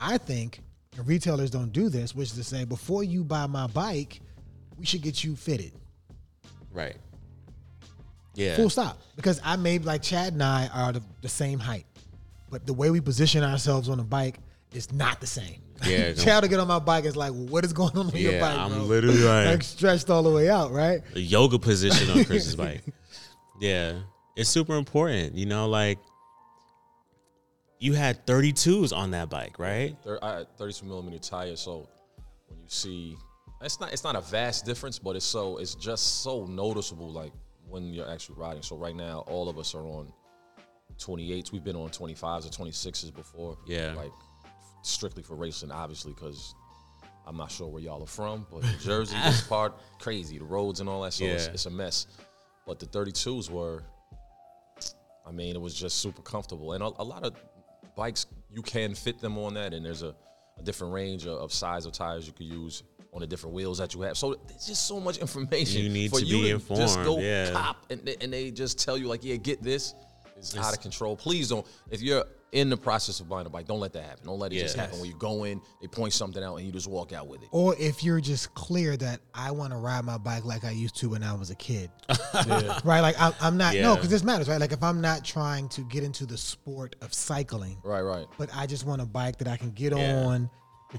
[0.00, 0.60] I think
[1.04, 4.20] retailers don't do this, which is to say, before you buy my bike,
[4.78, 5.72] we should get you fitted.
[6.72, 6.96] Right.
[8.34, 8.56] Yeah.
[8.56, 9.00] Full stop.
[9.16, 11.86] Because I may like Chad and I are the, the same height,
[12.50, 14.38] but the way we position ourselves on a bike
[14.72, 15.62] is not the same.
[15.86, 17.04] Yeah, Chad to get on my bike.
[17.04, 18.82] is like, what is going on on your Yeah, bike, I'm bro?
[18.82, 21.00] literally like- like stretched all the way out, right?
[21.14, 22.82] the yoga position on Chris's bike.
[23.60, 24.00] Yeah,
[24.36, 25.34] it's super important.
[25.34, 25.98] You know, like
[27.80, 29.96] you had 32s on that bike, right?
[30.02, 31.88] Thir- I had 32 millimeter tire, so
[32.48, 33.16] when you see,
[33.60, 37.32] it's not it's not a vast difference, but it's so it's just so noticeable, like
[37.68, 38.62] when you're actually riding.
[38.62, 40.12] So right now, all of us are on
[40.98, 41.52] 28s.
[41.52, 43.56] We've been on 25s or 26s before.
[43.66, 43.94] Yeah.
[43.94, 44.12] like
[44.82, 46.54] strictly for racing, obviously, because
[47.26, 50.80] I'm not sure where y'all are from, but New Jersey is part crazy, the roads
[50.80, 51.12] and all that.
[51.12, 51.52] So it's, Yeah.
[51.52, 52.06] it's a mess.
[52.66, 53.82] But the 32s were,
[55.26, 57.34] I mean, it was just super comfortable, and a, a lot of
[57.96, 60.14] bikes you can fit them on that, and there's a,
[60.58, 62.82] a different range of, of size of tires you could use
[63.12, 64.16] on the different wheels that you have.
[64.16, 65.82] So there's just so much information.
[65.82, 67.50] You need for to you be to Just informed, go yeah.
[67.52, 69.94] cop, and they, and they just tell you like, yeah, get this.
[70.38, 71.16] It's out of control.
[71.16, 71.66] Please don't.
[71.90, 74.24] If you're in the process of buying a bike, don't let that happen.
[74.26, 76.72] Don't let it just happen when you go in, they point something out, and you
[76.72, 77.48] just walk out with it.
[77.52, 80.96] Or if you're just clear that I want to ride my bike like I used
[80.96, 81.90] to when I was a kid,
[82.84, 83.00] right?
[83.00, 84.60] Like I'm, I'm not no, because this matters, right?
[84.60, 88.26] Like if I'm not trying to get into the sport of cycling, Right, right.
[88.38, 90.14] but I just want a bike that I can get Yeah.
[90.24, 90.48] on,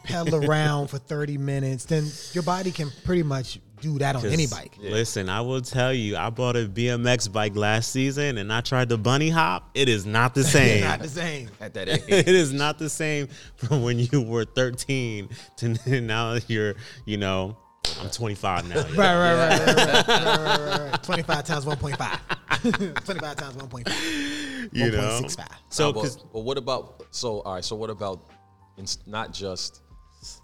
[0.03, 4.47] pedal around for 30 minutes, then your body can pretty much do that on any
[4.47, 4.75] bike.
[4.79, 8.89] Listen, I will tell you, I bought a BMX bike last season and I tried
[8.89, 9.69] the bunny hop.
[9.73, 10.83] It is not the same.
[10.83, 12.03] not the same at that age.
[12.07, 17.57] it is not the same from when you were 13 to now you're, you know,
[18.01, 18.75] I'm 25 now.
[18.75, 23.05] right, right, right, right, right, right, 25 times 1.5.
[23.05, 24.69] 25 times 1.5.
[24.73, 25.21] You know.
[25.21, 25.47] 1.65.
[25.69, 28.29] So, but, but what about so all right, so what about
[28.77, 29.81] it's not just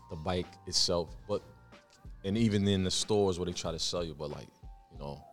[0.09, 1.41] the bike itself, but
[2.25, 4.47] and even in the stores where they try to sell you, but like
[4.91, 5.23] you know,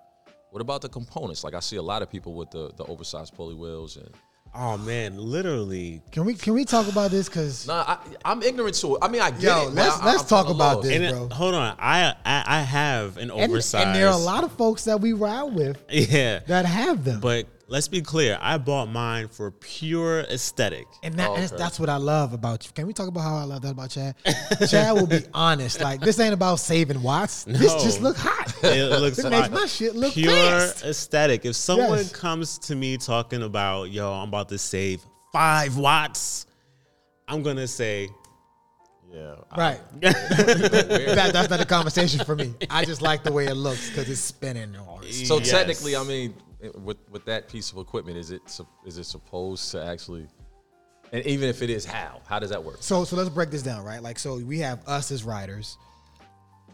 [0.51, 1.43] what about the components?
[1.45, 4.11] Like I see a lot of people with the the oversized pulley wheels and.
[4.55, 7.27] oh man, literally, Can we can we talk about this?
[7.29, 8.99] Because Nah, I, I'm ignorant to it.
[9.01, 9.65] I mean, I get Yo, it.
[9.67, 10.93] but let's- I- let's I'm talk about this.
[10.93, 11.29] and it- bro.
[11.31, 13.87] hold on, I, I I have an and, oversized.
[13.87, 17.21] and there are a lot of folks that we ride with yeah, that have them.
[17.21, 20.87] but let's be clear, I bought mine for pure aesthetic.
[21.03, 21.59] And that, Oh, that's, okay.
[21.63, 22.73] that's what I love about you.
[22.73, 24.15] Can we talk about how I love that about Chad?
[24.71, 25.81] Chad will be honest.
[25.81, 27.45] Like this ain't about saving watts.
[27.45, 28.53] This just look hot.
[28.65, 29.27] It looks hot.
[29.27, 30.15] It makes like my shit look hot.
[30.15, 30.85] pure fast.
[30.85, 31.45] aesthetic.
[31.47, 32.13] If someone Yes.
[32.13, 35.01] comes to me talking about, yo, I'm about to save
[35.33, 36.47] five watts,
[37.27, 38.09] I'm gonna say,
[39.13, 39.81] Yeah, Right.
[40.01, 42.55] that, that's not a conversation for me.
[42.71, 44.75] I just like the way it looks because it's spinning.
[45.11, 45.51] So Yes.
[45.51, 46.37] technically, I mean, it-
[46.75, 48.43] with with that piece of equipment, is it
[48.87, 50.27] is it supposed to actually?
[51.13, 52.79] And even if it is, how how does that work?
[52.81, 54.03] So so let's break this down, right?
[54.03, 55.77] Like so we have us as riders,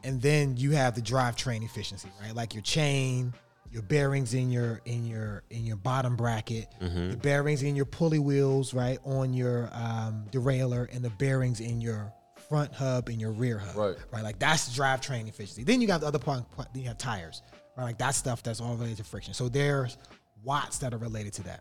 [0.04, 2.34] and then you have the drivetrain efficiency, right?
[2.34, 3.32] Like your chain,
[3.72, 8.18] your bearings in your in your in your bottom bracket, the bearings in your pulley
[8.20, 12.12] wheels, right, on your um, derailleur, and the bearings in your
[12.48, 13.96] front hub and your rear hub, Right.
[14.12, 15.64] Right, like that's drivetrain efficiency.
[15.64, 16.50] Then you got the other part.
[16.52, 17.42] part- Then you have tires,
[17.78, 17.84] right?
[17.84, 19.32] Like that stuff that's all related to friction.
[19.32, 19.96] So there's
[20.44, 21.60] watts that are related to that.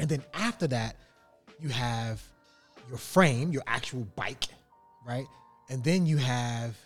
[0.00, 0.96] And then after that,
[1.60, 2.22] you have
[2.88, 4.44] your frame, your actual bike,
[5.06, 5.26] right?
[5.68, 6.76] And then you have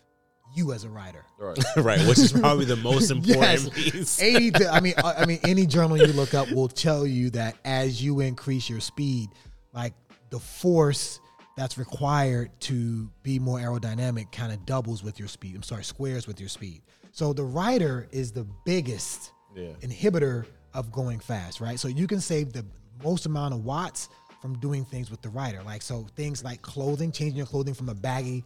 [0.54, 1.24] you as a rider.
[1.38, 1.58] Right.
[1.76, 3.68] right, which is probably the most important Yes.
[3.68, 4.20] piece.
[4.22, 7.30] 80 to, I mean I I mean any journal you look up will tell you
[7.30, 9.30] that as you increase your speed,
[9.72, 9.94] like
[10.30, 11.20] the force
[11.56, 15.54] that's required to be more aerodynamic kind of doubles with your speed.
[15.54, 16.82] I'm sorry, squares with your speed.
[17.12, 19.72] So the rider is the biggest Yeah.
[19.82, 21.78] inhibitor of going fast, right?
[21.78, 22.64] So you can save the
[23.04, 24.08] most amount of watts
[24.40, 25.62] from doing things with the rider.
[25.62, 28.44] Like so things like clothing, changing your clothing from a baggy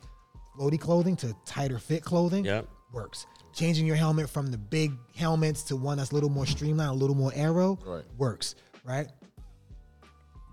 [0.58, 2.66] floaty clothing to tighter fit clothing Yep.
[2.92, 3.26] works.
[3.52, 6.94] Changing your helmet from the big helmets to one that's a little more streamlined, a
[6.94, 8.04] little more aero Right.
[8.18, 9.08] works, right?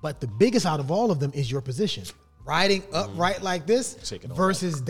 [0.02, 2.04] But the biggest out of all of them is your position.
[2.45, 4.82] Riding upright like this Taking down versus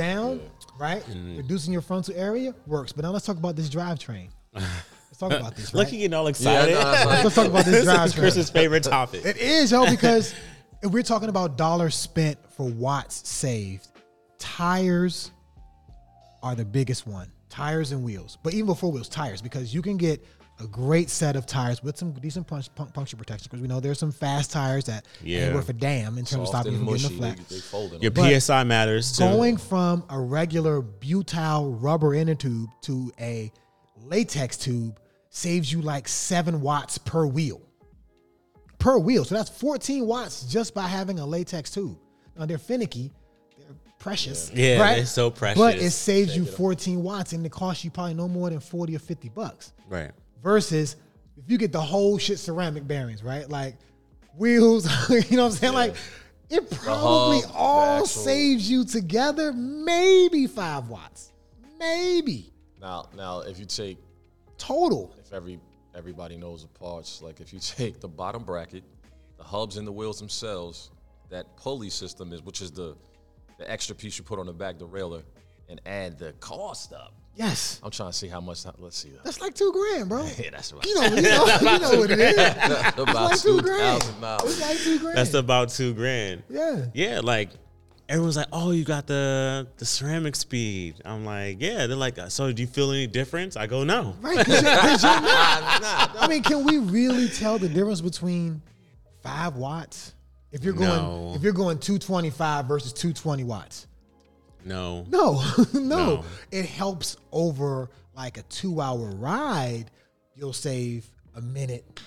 [0.80, 1.04] down, right?
[1.38, 2.92] Reducing your frontal area works.
[2.92, 4.30] But now let's talk about this drivetrain.
[4.54, 5.74] Let's talk about this.
[5.74, 5.94] Look Right?
[5.94, 6.74] at getting all excited.
[6.76, 8.20] no, like- Let's talk about this this is drivetrain.
[8.20, 9.26] Chris's favorite topic.
[9.26, 10.34] It is, yo, because
[10.82, 13.88] if we're talking about dollars spent for watts saved,
[14.40, 15.32] tires
[16.42, 17.30] are the biggest one.
[17.50, 20.26] Tires and wheels, but even before wheels, tires, because you can get
[20.60, 23.48] a great set of tires with some decent punch, pun- puncture protection.
[23.50, 25.46] Because we know there's some fast tires that Yeah.
[25.48, 27.38] ain't worth a damn in terms of stopping you and from getting the flat.
[27.50, 28.14] they, they Your them.
[28.14, 29.24] But PSI matters too.
[29.24, 33.52] Going from a regular butyl rubber inner tube to a
[34.04, 37.62] latex tube saves you like seven watts per wheel.
[38.80, 39.26] Per wheel.
[39.26, 41.98] So that's 14 watts just by having a latex tube.
[42.38, 43.12] Now they're finicky,
[43.58, 44.52] they're precious.
[44.54, 44.96] Yeah, right?
[44.98, 45.60] they're so precious.
[45.60, 48.96] But it saves you 14 watts and it costs you probably no more than 40
[48.96, 50.12] or 50 bucks right.
[50.44, 50.96] Versus
[51.38, 53.50] if you get the whole shit ceramic bearings, right?
[53.50, 53.78] Like
[54.38, 55.74] wheels, you know what I'm saying?
[55.74, 55.96] Like
[56.50, 61.32] it probably hub, all saves you together maybe five watts,
[61.80, 63.98] maybe Now, now, if you take,
[64.58, 65.16] total.
[65.20, 65.60] if every
[65.96, 68.84] everybody knows the parts, like if you take the bottom bracket,
[69.38, 70.92] the hubs and the wheels themselves,
[71.30, 72.96] that pulley system is, which is the
[73.58, 75.22] the extra piece you put on the back, the railer,
[75.70, 77.14] and add the cost up.
[77.36, 78.64] Yes, I'm trying to see how much.
[78.78, 79.12] Let's see.
[79.24, 80.24] that's like two grand, bro.
[80.38, 80.86] Yeah, that's right.
[80.86, 82.36] You know, you know, you know what it is.
[82.38, 84.04] It's about like two two grand.
[84.04, 85.18] thousand It's like two grand.
[85.18, 86.44] That's about two grand.
[86.50, 86.86] yeah.
[86.94, 87.50] Yeah, like
[88.08, 92.52] everyone's like, "Oh, you got the the CeramicSpeed." I'm like, "Yeah." They're like, uh, "So
[92.52, 94.46] do you feel any difference?" I go, "No." Right.
[94.46, 96.16] 'cause you're- 'cause you're not.
[96.20, 98.62] I mean, can we really tell the difference between
[99.24, 100.14] five watts?
[100.52, 101.34] If you're going No.
[101.36, 103.88] if you're going 225 versus 220 watts.
[104.66, 105.06] No.
[105.10, 106.24] No, no, No.
[106.52, 109.86] It helps over like a two hour ride.
[110.36, 112.00] You'll save a minute,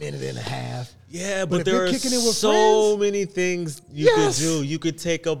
[0.00, 0.92] minute and a half.
[1.08, 4.38] Yeah, But but, if there you're kicking it with so friends- many things you Yes.
[4.38, 4.62] could do.
[4.64, 5.38] You could take a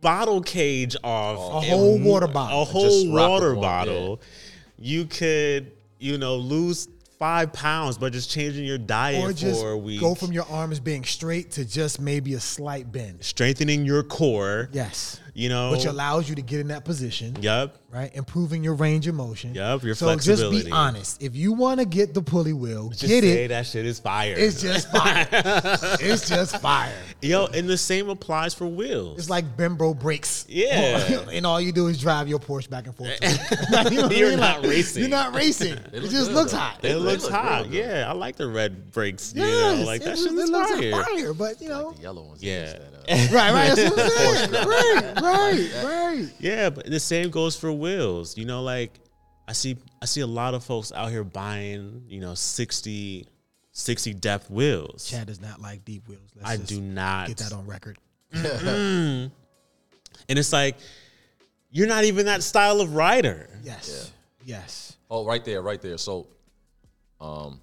[0.00, 2.62] bottle cage off, A whole water bottle.
[2.62, 4.20] a whole water with one, bottle.
[4.78, 9.70] You could, you know, lose five pounds by just changing your diet Or just for
[9.70, 10.00] a week.
[10.00, 13.24] go from your arms being straight to just maybe a slight bend.
[13.24, 14.68] strengthening your core.
[14.72, 15.20] Yes.
[15.36, 17.36] You know, Which allows you to get in that position.
[17.40, 17.76] Yep.
[17.90, 18.14] right?
[18.14, 19.52] Improving your range of motion.
[19.52, 21.20] Yup, your so just be honest.
[21.20, 23.48] If you want to get the pulley wheel, Just get say it.
[23.48, 24.34] that shit is fire.
[24.38, 25.26] It's just fire.
[26.00, 26.94] it's just fire.
[27.20, 29.18] Yo, and the same applies for wheels.
[29.18, 30.46] It's like Brembo brakes.
[30.48, 31.24] Yeah.
[31.32, 33.18] and all you do is drive your Porsche back and forth.
[33.92, 34.38] you know You're mean?
[34.38, 35.00] not Like, racing.
[35.02, 35.72] You're not racing.
[35.74, 36.58] it look just good, looks though.
[36.58, 36.78] hot.
[36.78, 37.70] it They looks look hot.
[37.70, 39.32] Yeah, I like the red brakes.
[39.34, 40.92] You Yes, know, like it, that shit it is looks fire.
[41.04, 41.90] fire, but you know.
[41.90, 42.40] The yellow ones.
[42.40, 42.78] Yeah.
[43.08, 43.34] Yeah.
[43.34, 43.76] Right, right.
[43.76, 44.52] That's what I'm saying.
[44.66, 46.28] right, right, right.
[46.38, 48.36] Yeah, but the same goes for wheels.
[48.38, 48.92] You know, like
[49.48, 53.26] I see I see a lot of folks out here buying, you know, 60,
[53.72, 55.08] 60 depth wheels.
[55.10, 56.30] Chad does not like deep wheels.
[56.36, 57.28] Let's I just do not.
[57.28, 57.98] get that on record.
[58.32, 59.30] And
[60.38, 60.76] it's like
[61.70, 63.48] you're not even that style of rider.
[63.62, 64.12] Yes.
[64.44, 64.96] Yes.
[65.10, 65.98] Oh, right there, right there.
[65.98, 66.28] So,
[67.20, 67.60] um,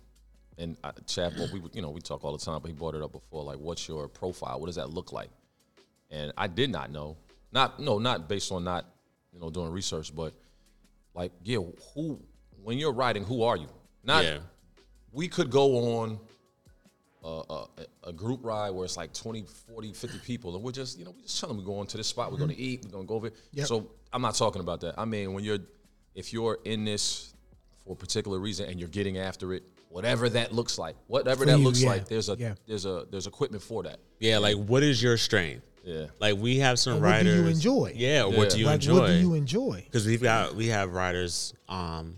[0.62, 3.02] and I, Chad, we you know we talk all the time, but he brought it
[3.02, 3.44] up before.
[3.44, 4.60] Like, what's your profile?
[4.60, 5.30] What does that look like?
[6.12, 7.18] And I did not know.
[7.52, 8.86] Not no, not based on not
[9.34, 10.34] you know doing research, but
[11.14, 11.58] like, yeah,
[11.94, 12.20] who
[12.64, 13.68] when you're riding, who are you?
[14.04, 14.38] Not yeah.
[15.12, 16.20] we could go on
[17.24, 17.68] a, a,
[18.06, 21.12] a group ride where it's like 20, 40, 50 people, and we're just, you know,
[21.12, 22.64] we're just telling them we're going to this spot, we're going to mm-hmm.
[22.64, 23.32] eat, we're going to go over.
[23.54, 23.68] Yep.
[23.68, 24.96] So I'm not talking about that.
[24.98, 25.60] I mean, when you're,
[26.16, 27.34] if you're in this
[27.86, 31.46] for a particular reason and you're getting after it, whatever that looks like, whatever For
[31.52, 32.54] that you, looks yeah, like, there's a yeah.
[32.68, 34.00] there's a there's equipment for that.
[34.20, 35.64] Yeah, like what is your strength?
[35.84, 36.08] Yeah.
[36.20, 37.36] Like we have some And what do riders.
[37.36, 37.94] you enjoy?
[37.96, 38.38] Yeah, Yeah.
[38.38, 39.00] what do you like, enjoy?
[39.00, 39.82] what do you enjoy?
[39.86, 42.18] because we've got we have riders um,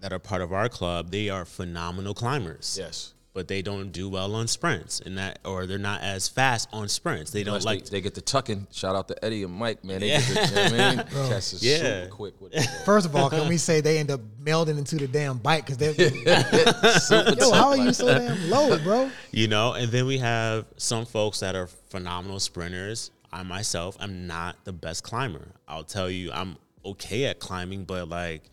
[0.00, 1.10] that are part of our club.
[1.10, 2.76] They are phenomenal climbers.
[2.78, 3.14] Yes.
[3.36, 6.88] But they don't do well on sprints, and that or they're not as fast on
[6.88, 7.32] sprints.
[7.32, 7.84] They don't Unless like.
[7.84, 8.66] they, they get the tucking.
[8.72, 10.00] Shout out to Eddie and Mike, man.
[10.00, 11.06] They get the, you know what I mean?
[11.28, 11.76] Catch is Yeah.
[12.04, 12.62] super quick with it.
[12.86, 15.76] First of all, can we say they end up melding into the damn bike because
[15.76, 15.92] they're
[16.98, 19.10] Super yo, how are you so damn low, bro?
[19.32, 23.10] you know, and then we have some folks that are phenomenal sprinters.
[23.30, 25.46] I myself am not the best climber.
[25.68, 28.44] I'll tell you, I'm okay at climbing, but like,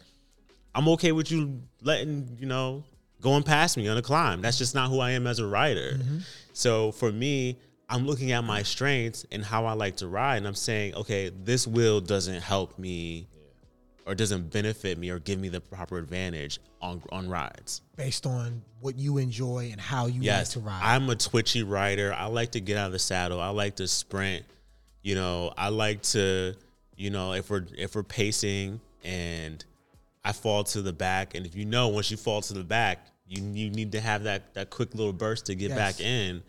[0.76, 2.84] I'm okay with you letting you know
[3.24, 4.42] going past me on a climb.
[4.42, 5.94] That's just not who I am as a rider.
[5.98, 6.20] Mm-hmm.
[6.54, 7.58] So for me,
[7.90, 11.32] I'm looking at my strengths and how I like to ride, and I'm saying, okay,
[11.44, 13.28] this wheel doesn't help me.
[14.06, 17.80] Or doesn't benefit me or give me the proper advantage on on rides.
[17.96, 20.82] Based on what you enjoy and how you Yes, like to ride.
[20.84, 22.14] I'm a twitchy rider.
[22.14, 23.40] I like to get out of the saddle.
[23.40, 24.44] I like to sprint.
[25.04, 26.54] You know, I like to,
[26.98, 29.64] you know, if we're if we're pacing and
[30.26, 33.08] I fall to the back, and if you know once you fall to the back,
[33.38, 35.78] you you need to have that that quick little burst to get Yes.
[35.78, 36.44] back in.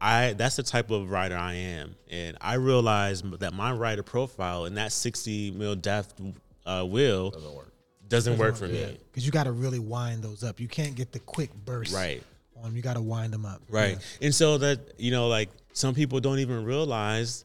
[0.00, 4.64] I that's the type of rider I am, and I realize that my rider profile
[4.64, 6.20] and that 60 mil depth
[6.66, 7.72] uh, wheel Doesn't work.
[8.08, 8.98] doesn't work for me.
[9.10, 10.58] because you got to really wind those up.
[10.60, 12.22] You can't get the quick burst Right.
[12.62, 12.74] on.
[12.74, 13.62] You got to wind them up.
[13.68, 13.98] Right.
[14.20, 17.44] And so that you know, like some people don't even realize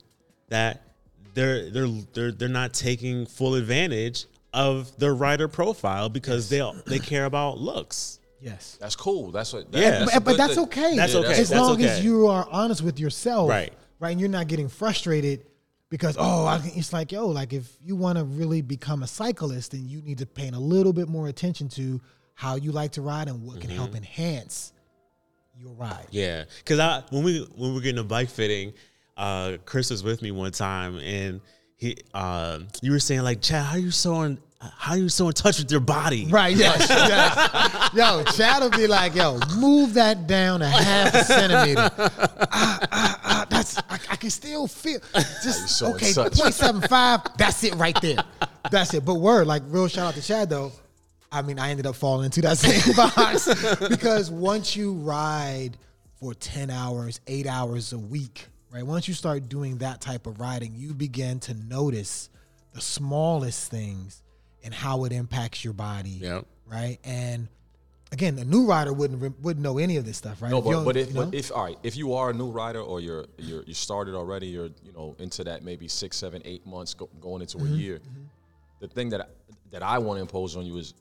[0.49, 0.81] that
[1.35, 6.97] they're they're they're they're not taking full advantage of their rider profile because they they
[6.97, 8.19] care about looks.
[8.41, 8.77] Yes.
[8.79, 9.31] That's cool.
[9.31, 9.71] That's what.
[9.71, 9.89] That, Yeah.
[9.99, 10.63] that's But, but that's thing.
[10.65, 10.95] okay.
[10.95, 11.31] That's Yeah, okay.
[11.41, 13.49] As That's long as you are honest with yourself.
[13.49, 13.73] Right.
[13.99, 14.11] Right.
[14.11, 15.45] And you're not getting frustrated
[15.89, 19.71] because, oh, I, it's like, yo, like if you want to really become a cyclist,
[19.71, 21.99] then you need to pay a little bit more attention to
[22.35, 23.97] how you like to ride and what can help Mm-hmm.
[23.97, 24.71] enhance
[25.59, 26.05] your ride.
[26.11, 28.73] Yeah, because I when we when we were getting a bike fitting,
[29.17, 31.41] uh, Chris was with me one time, and
[31.77, 35.09] he uh, you were saying like, Chad, how are you so un- how are you
[35.09, 36.25] so in touch with your body?
[36.25, 37.93] Right, yes, yes.
[37.93, 41.91] Yo, Chad will be like, yo, move that down a half a centimeter.
[41.99, 44.99] Ah, ah, ah, that's I, I can still feel
[45.43, 46.33] just so okay, touch.
[46.33, 48.17] 0.75, that's it right there.
[48.71, 49.05] That's it.
[49.05, 50.71] But word, like real shout out to Chad though.
[51.31, 53.47] I mean, I ended up falling into that same box
[53.89, 55.77] because once you ride
[56.19, 58.83] for 10 hours, eight hours a week, right?
[58.85, 62.29] Once you start doing that type of riding, you begin to notice
[62.73, 64.23] the smallest things
[64.67, 66.09] and how it impacts your body.
[66.21, 66.45] Yep.
[66.69, 66.97] Right.
[67.05, 67.47] And
[68.11, 70.51] again, a new rider wouldn't wouldn't know any of this stuff, right?
[70.51, 71.25] No, but, don't- but if you know?
[71.27, 74.13] but if all right, if you are a new rider or you're you're you started
[74.13, 77.73] already, you're you know into that maybe six, seven, eight months go, going into Mm-hmm.
[77.73, 77.99] a year.
[78.81, 79.25] The thing that I,
[79.71, 80.93] that I want to impose on you is,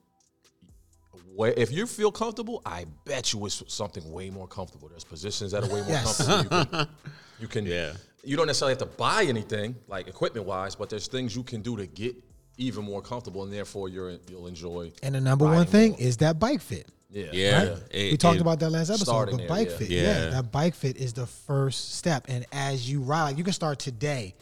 [1.39, 4.89] if you feel comfortable, I bet you it's something way more comfortable.
[4.89, 6.25] There's positions that are way more Yes.
[6.27, 6.59] comfortable.
[6.61, 6.89] You can,
[7.41, 7.93] you can Yeah.
[8.25, 11.61] You don't necessarily have to buy anything like equipment wise, but there's things you can
[11.63, 12.17] do to get
[12.59, 14.93] even more comfortable, and therefore you're you'll enjoy.
[15.03, 16.01] and the number one thing more.
[16.01, 16.89] is that bike fit.
[17.11, 17.59] Yeah, Yeah.
[17.69, 17.79] Right?
[17.93, 19.05] It- we talked it- about that last episode.
[19.05, 19.77] starting But there, bike yeah.
[19.77, 20.03] fit, Yeah.
[20.03, 20.31] yeah.
[20.31, 22.25] that bike fit is the first step.
[22.29, 24.35] And as you ride, like you can start today,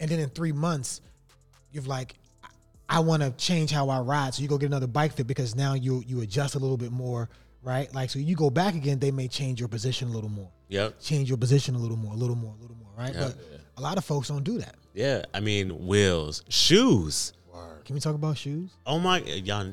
[0.00, 1.00] and then in three months,
[1.70, 2.14] you're like,
[2.88, 4.34] I want to change how I ride.
[4.34, 6.90] So you go get another bike fit because now you you adjust a little bit
[6.92, 7.28] more,
[7.62, 7.92] right?
[7.94, 11.00] Like so you go back again, they may change your position a little more, Yep.
[11.00, 13.14] change your position a little more, a little more, a little more, right?
[13.14, 13.36] But
[13.76, 14.74] a lot of folks don't do that.
[14.92, 15.22] Yeah.
[15.32, 17.32] I mean, wheels, shoes.
[17.84, 18.70] Can we talk about shoes?
[18.86, 19.72] Oh my, y'all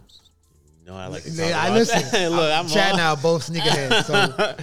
[0.86, 2.02] know I like to talk Yeah, I about listen.
[2.12, 2.32] that.
[2.32, 4.04] Look, I'm Chad all- and I are both sneakerheads.
[4.06, 4.56] So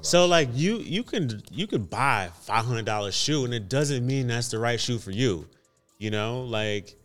[0.02, 4.04] So like you you can you could buy five hundred dollar shoe and it doesn't
[4.06, 5.46] mean that's the right shoe for you.
[5.98, 6.96] You know, like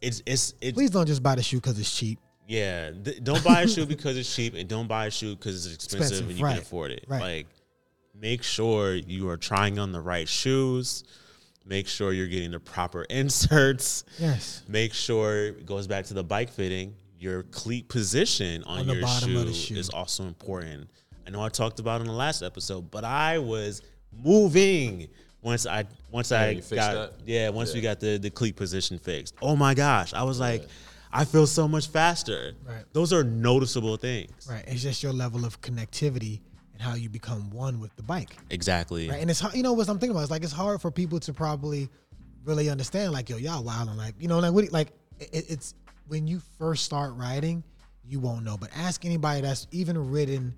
[0.00, 2.18] it's it's it please don't just buy the shoe because it's cheap.
[2.46, 2.90] yeah.
[2.92, 5.74] Th- don't buy a shoe because it's cheap and don't buy a shoe because it's
[5.86, 7.04] expensive, Expensive, and you right, can afford it.
[7.08, 7.20] right.
[7.20, 7.46] Like
[8.14, 11.02] make sure you are trying on the right shoes.
[11.68, 14.04] Make sure you're getting the proper inserts.
[14.18, 14.62] Yes.
[14.68, 16.94] Make sure it goes back to the bike fitting.
[17.20, 19.76] Your cleat position on, On the your bottom shoe, of the shoe.
[19.76, 20.88] is also important.
[21.26, 23.82] I know I talked about it in the last episode, but I was
[24.24, 25.08] moving
[25.42, 27.12] once I once I got that?
[27.26, 29.34] yeah once we got the the cleat position fixed.
[29.42, 30.66] Oh my gosh, I was like,
[31.12, 32.52] I feel so much faster.
[32.66, 32.84] Right.
[32.92, 34.46] Those are noticeable things.
[34.50, 34.64] Right.
[34.66, 36.40] It's just your level of connectivity
[36.78, 38.36] and how you become one with the bike.
[38.50, 39.08] Exactly.
[39.08, 39.20] Right.
[39.20, 40.22] And it's hard, you know what I'm thinking about.
[40.22, 41.88] It's like it's hard for people to probably
[42.44, 43.12] really understand.
[43.12, 43.94] Like, yo, y'all wild.
[43.96, 45.74] like, you know, like, what, like it, it's
[46.06, 47.64] when you first start riding,
[48.04, 48.56] you won't know.
[48.56, 50.54] But ask anybody that's even ridden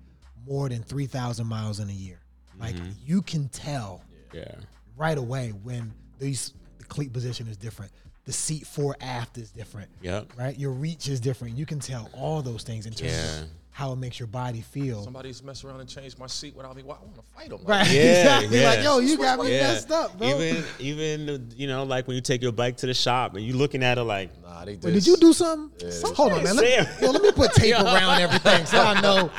[0.47, 2.19] more than three thousand miles in a year.
[2.59, 2.91] Like, mm-hmm.
[3.03, 4.03] you can tell
[4.33, 4.53] Yeah.
[4.95, 7.91] right away when these the cleat position is different.
[8.25, 9.89] The seat fore aft is different.
[10.01, 10.33] Yep.
[10.37, 10.57] Right.
[10.57, 11.57] Your reach is different.
[11.57, 13.43] You can tell all those things in terms Yeah.
[13.71, 15.03] Of how it makes your body feel.
[15.03, 16.83] Somebody's mess around and change my seat without me.
[16.83, 17.59] Why I want to fight them?
[17.63, 17.89] Right.
[17.91, 18.01] Yeah,
[18.39, 18.59] exactly.
[18.59, 18.69] yeah.
[18.69, 19.61] Like, yo, you got me Yeah.
[19.67, 20.27] messed up, bro.
[20.27, 23.53] Even even you know like when you take your bike to the shop and you
[23.53, 24.83] looking at it like Nah, they did.
[24.83, 25.71] Wait, did you do something?
[25.87, 26.55] Yeah, Hold on, man.
[26.55, 27.01] Let, Sam.
[27.01, 29.31] yo, let me put tape around everything so I know.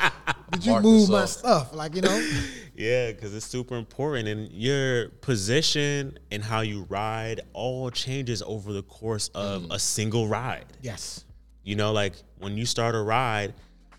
[0.51, 1.73] Did you Mark move my stuff?
[1.73, 2.29] Like, you know?
[2.75, 4.27] Yeah, because it's super important.
[4.27, 9.73] And your position and how you ride all changes over the course of mm.
[9.73, 10.65] a single ride.
[10.81, 11.23] Yes.
[11.63, 13.53] You know, like when you start a ride,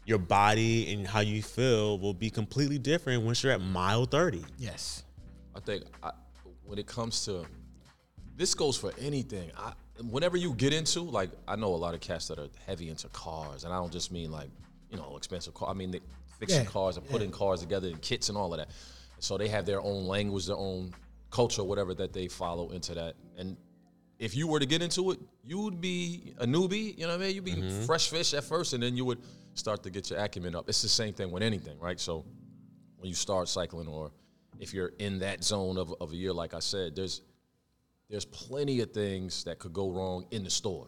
[0.06, 4.44] your body and how you feel will be completely different once you're at mile 30.
[4.58, 5.04] Yes.
[5.54, 6.10] I think I,
[6.64, 7.46] when it comes to
[8.36, 9.50] this goes for anything.
[9.56, 9.72] I,
[10.10, 13.08] whenever you get into like, I know a lot of cats that are heavy into
[13.08, 14.50] cars, and I don't just mean like
[14.90, 15.70] you know expensive car.
[15.70, 16.00] I mean they
[16.38, 18.70] fixing Yeah, cars and putting cars together and kits and all of that.
[19.20, 20.92] So they have their own language, their own
[21.30, 23.14] culture, whatever that they follow into that.
[23.38, 23.56] And
[24.18, 26.98] if you were to get into it, you would be a newbie.
[26.98, 27.34] You know what I mean?
[27.36, 27.82] You'd be mm-hmm.
[27.84, 29.18] fresh fish at first, and then you would
[29.54, 30.68] start to get your acumen up.
[30.68, 31.98] It's the same thing with anything, right?
[31.98, 32.24] So
[32.98, 34.10] when you start cycling or
[34.60, 37.22] if you're in that zone of, of a year like i said there's
[38.08, 40.86] there's plenty of things that could go wrong in the store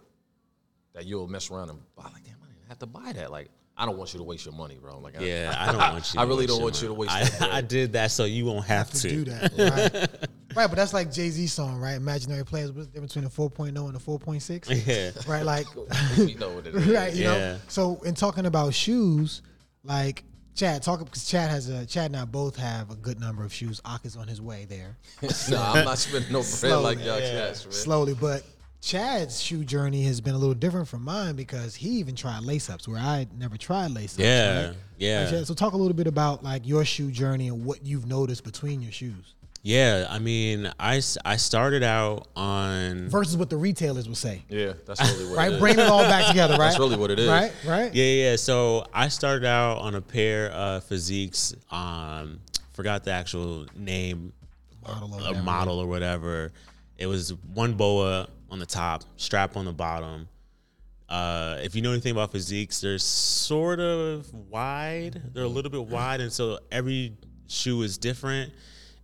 [0.94, 3.48] that you'll mess around and buy like damn i didn't have to buy that like
[3.76, 6.20] i don't want you to waste your money bro like Yeah, I don't want you.
[6.20, 7.09] I really don't want you to money.
[7.09, 7.52] waste I, that.
[7.55, 9.09] I did that so you won't have, To to.
[9.11, 9.52] do that.
[9.59, 10.31] Right.
[10.57, 10.66] right.
[10.69, 11.95] But that's like Jay Z song, right?
[11.97, 12.73] Imaginary players.
[12.73, 14.87] What's the difference between a 4.0 and a 4.6?
[14.87, 15.11] Yeah.
[15.31, 15.45] Right.
[15.45, 15.66] Like,
[16.16, 17.12] you know what it is right.
[17.14, 17.38] You Yeah.
[17.38, 17.59] know?
[17.69, 19.42] So, in talking about shoes,
[19.85, 23.44] like, Chad, talk because Chad has a Chad and I both have a good number
[23.44, 23.81] of shoes.
[23.85, 24.96] Ak is on his way there.
[25.50, 27.48] no i'm not spending no bread like y'all yeah.
[27.48, 28.15] cats man slowly.
[28.15, 28.42] But
[28.81, 32.71] Chad's shoe journey has been a little different from mine because he even tried lace
[32.71, 34.21] ups where I never tried lace ups.
[34.25, 34.77] Yeah, right?
[34.96, 35.21] yeah.
[35.21, 38.07] Like, Chad, so talk a little bit about like your shoe journey and what you've
[38.07, 39.35] noticed between your shoes
[39.67, 44.44] Yeah, I mean, I, I started out on versus what the retailers would say.
[44.48, 45.37] yeah that's really what it is.
[45.37, 45.60] Right, it is.
[45.60, 46.52] bring it all back together.
[46.52, 47.29] Right, That's really what it is.
[47.29, 47.92] Right, right.
[47.92, 48.37] Yeah, yeah.
[48.37, 51.54] So I started out on a pair of Fiziks.
[51.73, 52.38] Um,
[52.75, 54.33] forgot the actual name,
[54.87, 55.42] Model or a whatever.
[55.42, 56.52] model or whatever.
[56.96, 60.29] It was one boa on the top, strap on the bottom.
[61.08, 65.21] uh, if you know anything about Fiziks, they're sort of wide.
[65.35, 67.17] They're a little bit wide, and so every
[67.48, 68.52] shoe is different.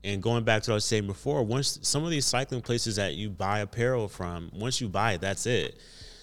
[0.05, 2.97] And going back to what I was saying before, once some of these cycling places
[2.97, 5.79] that you buy apparel from, once you buy it, that's it.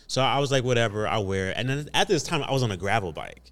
[0.08, 1.54] So I was like, whatever, I wear it.
[1.58, 3.52] And then at this time, I was on a gravel bike.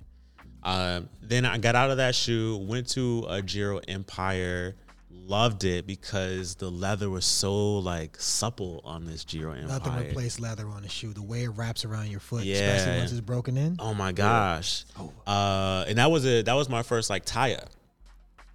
[0.64, 4.76] Um, then I got out of that shoe, went to a Giro Empire,
[5.10, 9.68] loved it because the leather was so like supple on this Giro Empire.
[9.80, 11.14] Nothing replace leather on a shoe.
[11.14, 12.56] The way it wraps around your foot, Yeah.
[12.74, 13.78] especially once it's broken in.
[13.80, 14.84] Oh my gosh.
[15.26, 17.70] Uh, and that was a that was my first like tie up.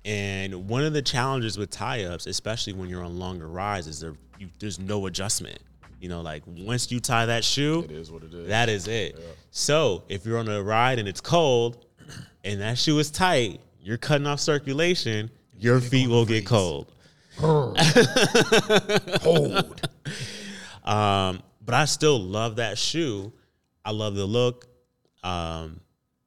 [0.05, 4.01] And one of the challenges with tie ups, especially when you're on longer rides, is
[4.01, 5.59] there you, there's no adjustment.
[6.01, 8.49] You know, like once you tie that shoe, It is what it is.
[8.49, 9.17] that is it.
[9.53, 11.87] So if you're on a ride and it's cold,
[12.45, 15.31] and that shoe is tight, you're cutting off circulation.
[15.59, 16.91] Your feet will get cold.
[17.39, 17.79] Hold.
[20.85, 23.33] Um, but I still love that shoe.
[23.85, 24.67] I love the look.
[25.23, 25.79] Um,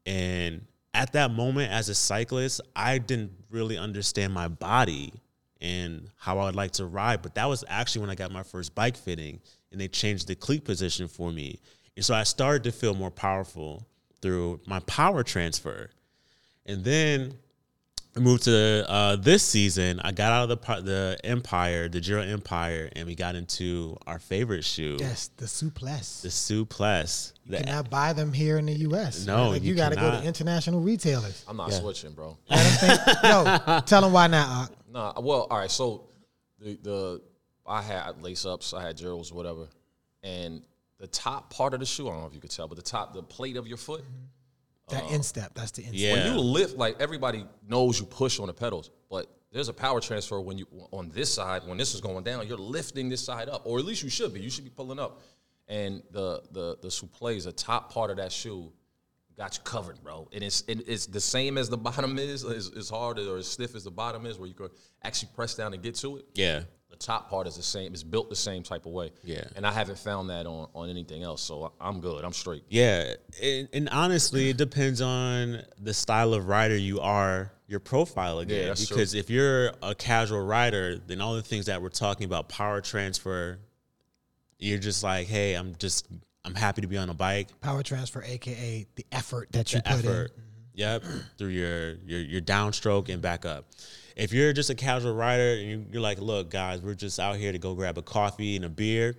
[0.06, 0.62] and
[0.94, 5.14] at that moment, as a cyclist, I didn't really understand my body
[5.62, 7.22] and how I would like to ride.
[7.22, 9.40] But that was actually when I got my first bike fitting
[9.72, 11.60] and they changed the cleat position for me.
[11.96, 13.88] And so I started to feel more powerful
[14.22, 15.90] through my power transfer.
[16.66, 17.34] And then
[18.22, 20.00] moved to uh, this season.
[20.00, 24.20] I got out of the the Empire, the Giro Empire, and we got into our
[24.20, 26.24] favorite shoe, yes, the Suplest.
[26.24, 27.34] the Suplest.
[27.46, 29.26] you The- cannot buy them here in the U.S.
[29.26, 31.44] No, like, you you, got to go to international retailers.
[31.48, 31.80] I'm not Yeah.
[31.80, 32.38] switching, bro.
[32.50, 32.82] Let
[33.22, 34.72] them no, tell them why not.
[34.92, 35.70] No, Nah, well, all right.
[35.72, 36.08] So
[36.60, 37.22] the the
[37.68, 39.68] I had lace ups, I had Gerald's, whatever,
[40.24, 40.62] and
[41.00, 42.08] the top part of the shoe.
[42.08, 44.06] I don't know if you could tell, but the top, the plate of your foot.
[44.90, 45.54] That uh, instep.
[45.56, 46.00] That's the instep.
[46.00, 46.14] Yeah.
[46.14, 50.00] When you lift, like everybody knows you push on the pedals, but there's a power
[50.00, 51.64] transfer when you on this side.
[51.66, 54.34] When this is going down, you're lifting this side up, or at least you should
[54.34, 54.42] be.
[54.42, 55.22] You should be pulling up.
[55.68, 58.72] And the the the Suplest, the top part of that shoe,
[59.36, 60.28] got you covered, bro.
[60.32, 62.44] And it's it, it's the same as the bottom is.
[62.44, 64.70] It's, it's hard or as stiff as the bottom is, where you can
[65.04, 66.26] actually press down and get to it.
[66.36, 66.62] yeah,
[66.98, 67.94] The top part is the same.
[67.94, 69.12] It's built the same type of way.
[69.24, 69.44] Yeah.
[69.56, 72.24] And I haven't found that on on anything else, so I'm good.
[72.24, 72.64] I'm straight.
[72.70, 73.16] yeah.
[73.42, 78.68] And, and honestly, it depends on the style of rider you are, your profile again.
[78.68, 78.96] that's true.
[78.96, 82.80] because if you're a casual rider, then all the things that we're talking about, power
[82.82, 83.60] transfer,
[84.58, 86.08] you're just like, hey, I'm just,
[86.46, 87.50] I'm happy to be on a bike.
[87.60, 90.32] Power transfer, aka the effort that you the put effort.
[90.32, 90.42] Mm-hmm.
[90.76, 91.04] Yep,
[91.38, 93.66] through your your your downstroke and back up.
[94.16, 97.36] If you're just a casual rider and you- you're like, look, guys, we're just out
[97.36, 99.16] here to go grab a coffee and a beer,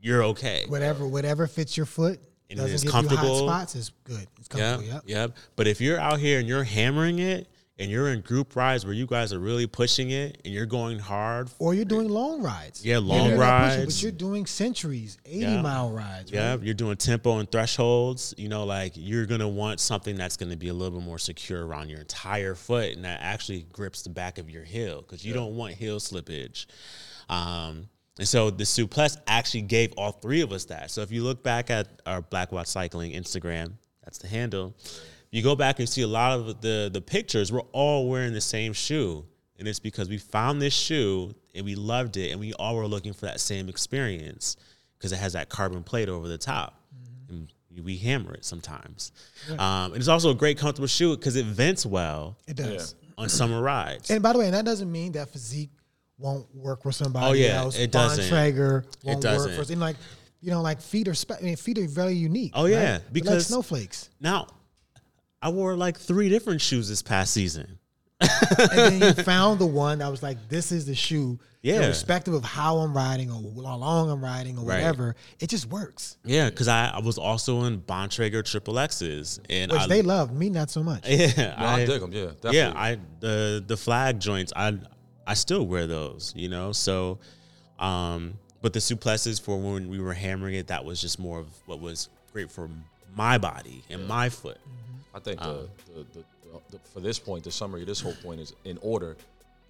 [0.00, 0.64] you're okay.
[0.68, 2.20] Whatever, whatever fits your foot.
[2.50, 3.76] And doesn't it's give you hot spots.
[3.76, 4.26] Is good.
[4.38, 4.94] It's Yep, comfortable.
[4.94, 5.02] Yep.
[5.06, 5.36] yep.
[5.56, 7.48] But if you're out here and you're hammering it
[7.82, 10.98] and you're in group rides where you guys are really pushing it and you're going
[11.00, 12.84] hard, Or you're doing long rides.
[12.86, 13.84] Yeah, long pushing, rides.
[13.84, 15.60] but you're doing centuries, 80 Yeah.
[15.62, 16.30] mile rides.
[16.30, 16.62] yeah, right?
[16.62, 20.68] you're doing tempo and thresholds, you know, like you're gonna want something that's gonna be
[20.68, 24.38] a little bit more secure around your entire foot and that actually grips the back
[24.38, 26.66] of your heel because you don't want heel slippage.
[27.28, 30.90] Um, and so the Suplest actually gave all three of us that.
[30.90, 33.72] So if you look back at our Black Watts Cycling Instagram,
[34.04, 34.74] that's the handle.
[35.32, 37.50] You go back and see a lot of the the pictures.
[37.50, 39.24] We're all wearing the same shoe,
[39.58, 42.86] and it's because we found this shoe and we loved it, and we all were
[42.86, 44.56] looking for that same experience
[44.98, 46.78] because it has that carbon plate over the top.
[47.30, 47.48] And
[47.82, 49.12] we hammer it sometimes.
[49.50, 52.94] Um, and it's also a great comfortable shoe because it vents well It does.
[53.16, 54.10] on summer rides.
[54.10, 55.70] And by the way, and that doesn't mean that Fizik
[56.18, 57.78] won't work with somebody Oh, yeah, else.
[57.78, 58.24] it doesn't.
[58.26, 59.56] Bontrager won't doesn't.
[59.56, 59.96] work for and like
[60.42, 62.52] you know, like feet are spe- I mean, feet are very unique.
[62.54, 62.82] Oh, yeah, right?
[62.84, 64.10] They're like because- snowflakes.
[64.20, 64.48] now,
[65.42, 67.78] I wore like three different shoes this past season.
[68.20, 71.38] and then you found the one that was like, this is the shoe.
[71.62, 71.82] Yeah.
[71.82, 74.78] Irrespective of how I'm riding or how long I'm riding or Right.
[74.78, 76.16] whatever, it just works.
[76.24, 80.32] Yeah, because I, I was also in Bontrager Triple X's, and Which I, they love,
[80.32, 81.08] me not so much.
[81.08, 82.12] yeah, No, I, dig them.
[82.12, 82.58] Yeah, definitely.
[82.58, 84.76] yeah, I the the flag joints, I
[85.24, 86.72] I still wear those, you know.
[86.72, 87.20] So,
[87.78, 91.46] um, but the Suplests for when we were hammering it, that was just more of
[91.66, 92.68] what was great for
[93.16, 94.58] my body and my foot.
[95.14, 96.24] I think Um, the, the, the,
[96.70, 99.16] the, for this point, the summary of this whole point is in order.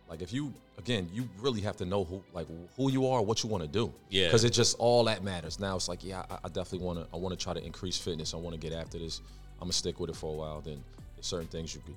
[0.08, 3.42] Like if you again, you really have to know who like who you are, what
[3.42, 3.92] you want to do.
[4.10, 4.26] Yeah.
[4.26, 5.58] Because it just all that matters.
[5.58, 7.06] Now it's like, yeah, I, I definitely want to.
[7.14, 8.34] I want to try to increase fitness.
[8.34, 9.20] I want to get after this.
[9.54, 10.60] I'm gonna stick with it for a while.
[10.60, 10.82] Then
[11.14, 11.94] there's certain things you could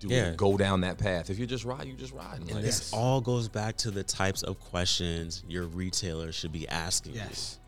[0.00, 0.14] do.
[0.14, 0.34] Yeah.
[0.34, 1.30] go down that path.
[1.30, 2.40] If you just ride, you just ride.
[2.40, 6.66] And Like, this all goes back to the types of questions your retailer should be
[6.68, 7.14] asking.
[7.14, 7.58] Yes.
[7.58, 7.61] You,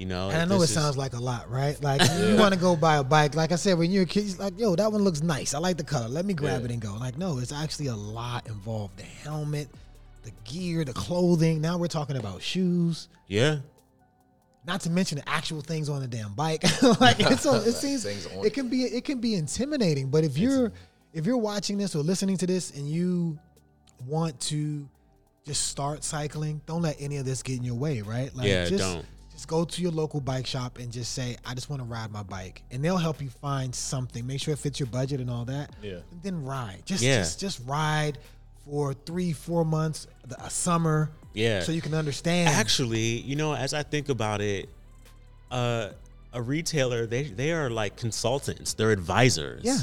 [0.00, 1.80] you know, And I know it sounds like a lot, right?
[1.82, 3.34] Like you want to go buy a bike.
[3.34, 5.52] Like I said, when you're a kid, like, yo, that one looks nice.
[5.52, 6.08] I like the color.
[6.08, 6.64] Let me grab Yeah.
[6.64, 6.94] it and go.
[6.94, 8.96] Like, no, it's actually a lot involved.
[8.96, 9.68] The helmet,
[10.22, 11.60] the gear, the clothing.
[11.60, 13.08] Now we're talking about shoes.
[13.28, 13.58] yeah.
[14.66, 16.62] not to mention the actual things on the damn bike.
[17.00, 18.54] like it's a, it seems it it.
[18.54, 20.08] can be it can be intimidating.
[20.10, 20.72] But if you're
[21.12, 23.38] if you're watching this or listening to this and you
[24.06, 24.88] want to
[25.46, 28.34] just start cycling, don't let any of this get in your way, right?
[28.34, 29.04] Like Yeah, just, don't.
[29.40, 32.12] Just go to your local bike shop and just say, I just want to ride
[32.12, 32.62] my bike.
[32.70, 34.26] And they'll help you find something.
[34.26, 35.70] Make sure it fits your budget and all that.
[35.82, 36.00] Yeah.
[36.10, 36.82] And then ride.
[36.84, 37.20] Just Yeah.
[37.20, 38.18] just just ride
[38.66, 40.08] for three, four months,
[40.44, 41.10] a summer.
[41.32, 41.62] Yeah.
[41.62, 42.50] So you can understand.
[42.50, 44.68] Actually, you know, as I think about it,
[45.50, 45.88] uh,
[46.34, 48.74] a retailer they they are like consultants.
[48.74, 49.64] They're advisors.
[49.64, 49.78] Yeah.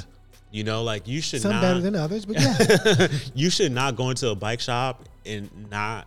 [0.52, 3.08] You know, like you should some not better than others, but yeah.
[3.34, 6.06] you should not go into a bike shop and not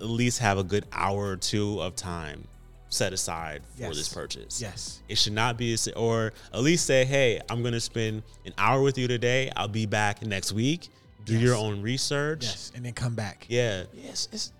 [0.00, 2.44] at least have a good hour or two of time
[2.90, 3.96] set aside for Yes.
[3.96, 4.60] this purchase.
[4.62, 5.00] yes.
[5.08, 8.54] It should not be, a- or at least say, hey, I'm going to spend an
[8.56, 9.50] hour with you today.
[9.56, 10.88] I'll be back next week.
[11.26, 11.42] Do Yes.
[11.42, 12.44] your own research.
[12.44, 12.72] Yes.
[12.74, 13.44] And then come back.
[13.48, 13.84] Yeah.
[13.92, 14.52] Yes, it's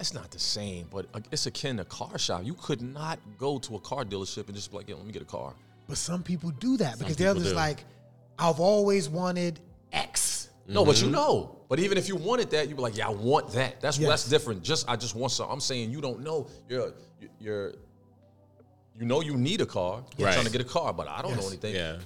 [0.00, 2.42] it's not the same, but uh, it's akin to car shop.
[2.44, 5.10] You could not go to a car dealership and just be like, "Yeah, let me
[5.12, 5.54] get a car."
[5.88, 7.52] But some people do that because they're just do.
[7.54, 7.84] like,
[8.38, 9.58] I've always wanted
[9.92, 10.37] X.
[10.68, 11.06] No, but Mm-hmm.
[11.06, 11.56] you know.
[11.68, 14.08] But even if you wanted that, you'd be like, "Yeah, I want that." That's Yes.
[14.08, 14.62] that's different.
[14.62, 15.50] Just I just want some.
[15.50, 16.46] I'm saying you don't know.
[16.68, 16.92] You're
[17.40, 17.72] you're
[18.98, 20.02] you know you need a car.
[20.16, 20.32] You're Right.
[20.34, 21.48] trying to get a car, but I don't know Yes.
[21.48, 21.74] anything.
[21.74, 21.96] Yeah.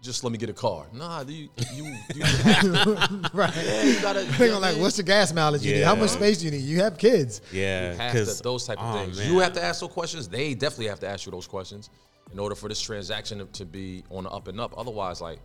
[0.00, 0.86] Just let me get a car.
[0.92, 3.30] Nah, do you you, you have to.
[3.34, 3.84] right.
[3.84, 4.24] You gotta.
[4.24, 5.82] you They're I like, what's the gas mileage you need?
[5.84, 6.16] How much Yeah.
[6.16, 6.62] space do you need?
[6.62, 7.40] You have kids.
[7.52, 7.94] Yeah.
[7.94, 9.18] have 'cause- to, those type of oh, things.
[9.18, 9.32] man.
[9.32, 10.28] You have to ask those questions.
[10.28, 11.90] They definitely have to ask you those questions
[12.32, 14.72] in order for this transaction to be on the up and up.
[14.78, 15.40] Otherwise, like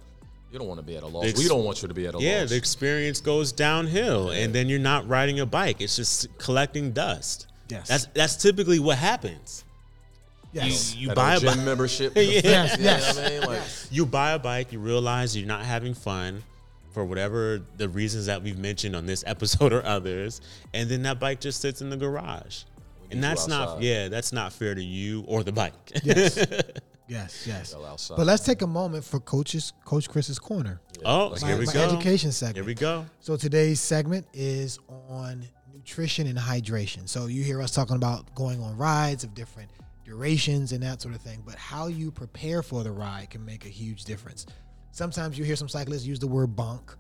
[0.53, 1.25] you don't want to be at a loss.
[1.25, 2.39] Ex- we don't want you to be at a Yeah, loss.
[2.41, 5.81] Yeah, the experience goes downhill, and then you're not riding a bike.
[5.81, 7.47] It's just collecting dust.
[7.69, 7.87] Yes.
[7.87, 9.65] That's that's typically what happens.
[10.51, 10.95] Yes.
[10.95, 11.57] You That buy a old bike.
[11.57, 12.13] membership.
[12.15, 12.23] Yeah.
[12.43, 13.15] Yes, You know yes.
[13.15, 13.41] what I mean?
[13.41, 16.43] Like, you buy a bike, you realize you're not having fun
[16.91, 20.39] for whatever the reasons that we've mentioned on this episode or others,
[20.75, 22.63] and then that bike just sits in the garage.
[23.09, 25.73] And that's not yeah, that's not fair to you or the bike.
[26.03, 26.37] Yes.
[27.07, 27.45] yes.
[27.47, 27.75] Yes.
[28.09, 30.81] But let's take a moment for coaches, Coach Chris's corner.
[31.05, 31.81] oh, My, here we my go.
[31.83, 32.57] education segment.
[32.57, 33.05] Here we go.
[33.19, 34.79] So today's segment is
[35.09, 37.07] on nutrition and hydration.
[37.09, 39.69] So you hear us talking about going on rides of different
[40.05, 43.65] durations and that sort of thing, but how you prepare for the ride can make
[43.65, 44.45] a huge difference.
[44.91, 46.95] Sometimes you hear some cyclists use the word bonk,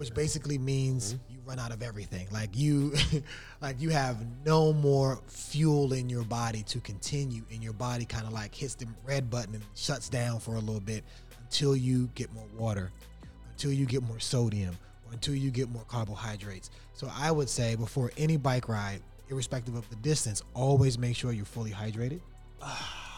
[0.00, 1.34] which basically means mm-hmm.
[1.34, 2.26] you run out of everything.
[2.32, 2.94] Like you
[3.60, 8.26] like you have no more fuel in your body to continue and your body kind
[8.26, 11.04] of like hits the red button and shuts down for a little bit
[11.44, 12.90] until you get more water
[13.50, 14.74] until you get more sodium
[15.06, 16.70] or until you get more carbohydrates.
[16.94, 21.30] So I would say before any bike ride, irrespective of the distance, always make sure
[21.30, 22.22] you're fully hydrated.
[22.62, 23.09] Ah.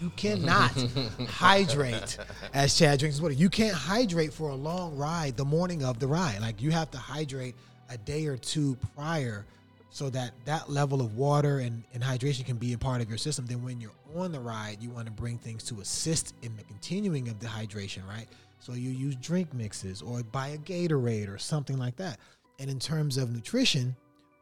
[0.00, 0.72] You cannot
[1.28, 2.18] hydrate
[2.52, 3.34] as Chad drinks water.
[3.34, 6.40] You can't hydrate for a long ride the morning of the ride.
[6.40, 7.54] Like you have to hydrate
[7.88, 9.46] a day or two prior
[9.90, 13.16] so that that level of water and, and hydration can be a part of your
[13.16, 13.46] system.
[13.46, 16.64] Then when you're on the ride, you want to bring things to assist in the
[16.64, 18.26] continuing of the hydration, right?
[18.58, 22.18] So you use drink mixes or buy a Gatorade or something like that.
[22.58, 23.96] And in terms of nutrition,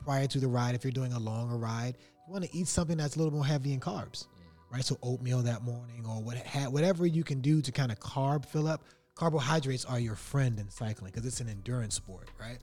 [0.05, 1.97] prior to the ride, if you're doing a longer ride,
[2.27, 4.27] you want to eat something that's a little more heavy in carbs,
[4.75, 4.85] right?
[4.85, 8.45] So oatmeal that morning or what ha- whatever you can do to kind of carb
[8.45, 8.83] fill up.
[9.15, 12.59] Carbohydrates are your friend in cycling because it's an endurance sport, right?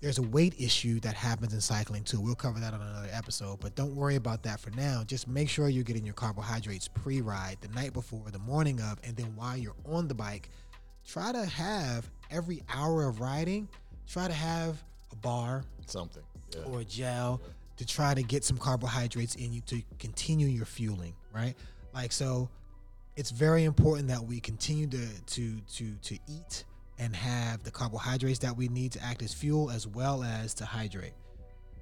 [0.00, 2.18] There's a weight issue that happens in cycling too.
[2.18, 5.04] We'll cover that on another episode, but don't worry about that for now.
[5.06, 9.14] Just make sure you're getting your carbohydrates pre-ride, the night before, the morning of, and
[9.14, 10.48] then while you're on the bike,
[11.06, 13.68] try to have every hour of riding,
[14.08, 16.22] try to have a bar something.
[16.56, 16.62] Yeah.
[16.64, 17.42] or a gel
[17.80, 21.54] to try to get some carbohydrates in you to continue your fueling, right?
[21.94, 22.50] Like so
[23.16, 26.64] it's very important that we continue to to to to eat
[26.98, 30.66] and have the carbohydrates that we need to act as fuel as well as to
[30.66, 31.14] hydrate.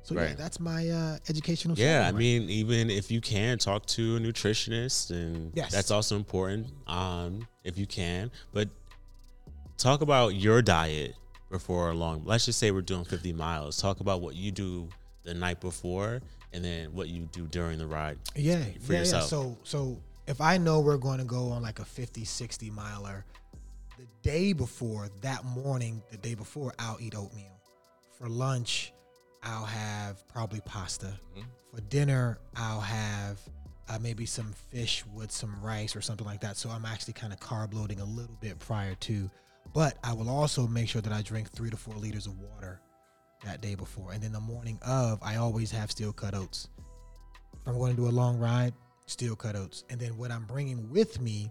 [0.04, 1.76] So yeah, that's my uh, educational.
[1.76, 2.18] Yeah, I segment.
[2.18, 5.72] mean, even if you can talk to a nutritionist, and Yes.
[5.72, 6.68] that's also important.
[6.86, 8.68] Um, if you can, but
[9.76, 11.16] talk about your diet
[11.50, 12.22] before a long.
[12.24, 13.76] Let's just say we're doing 50 miles.
[13.82, 14.88] Talk about what you do
[15.24, 16.20] the night before,
[16.52, 18.18] and then what you do during the ride.
[18.34, 19.24] yeah, for yeah, yourself.
[19.24, 19.28] yeah.
[19.28, 23.24] So so if I know we're going to go on like a 50, 60 miler,
[23.96, 27.58] the day before, that morning, the day before, I'll eat oatmeal.
[28.18, 28.92] For lunch,
[29.42, 31.12] I'll have probably pasta.
[31.74, 33.40] For dinner, I'll have
[33.88, 36.56] uh, maybe some fish with some rice or something like that.
[36.56, 39.30] So I'm actually kind of carb loading a little bit prior to.
[39.72, 42.80] But I will also make sure that I drink three to four liters of water
[43.44, 44.12] that day before.
[44.12, 46.68] And then the morning of, I always have steel cut oats.
[47.54, 48.74] If I'm going to do a long ride,
[49.06, 49.84] steel cut oats.
[49.90, 51.50] And then what I'm bringing with me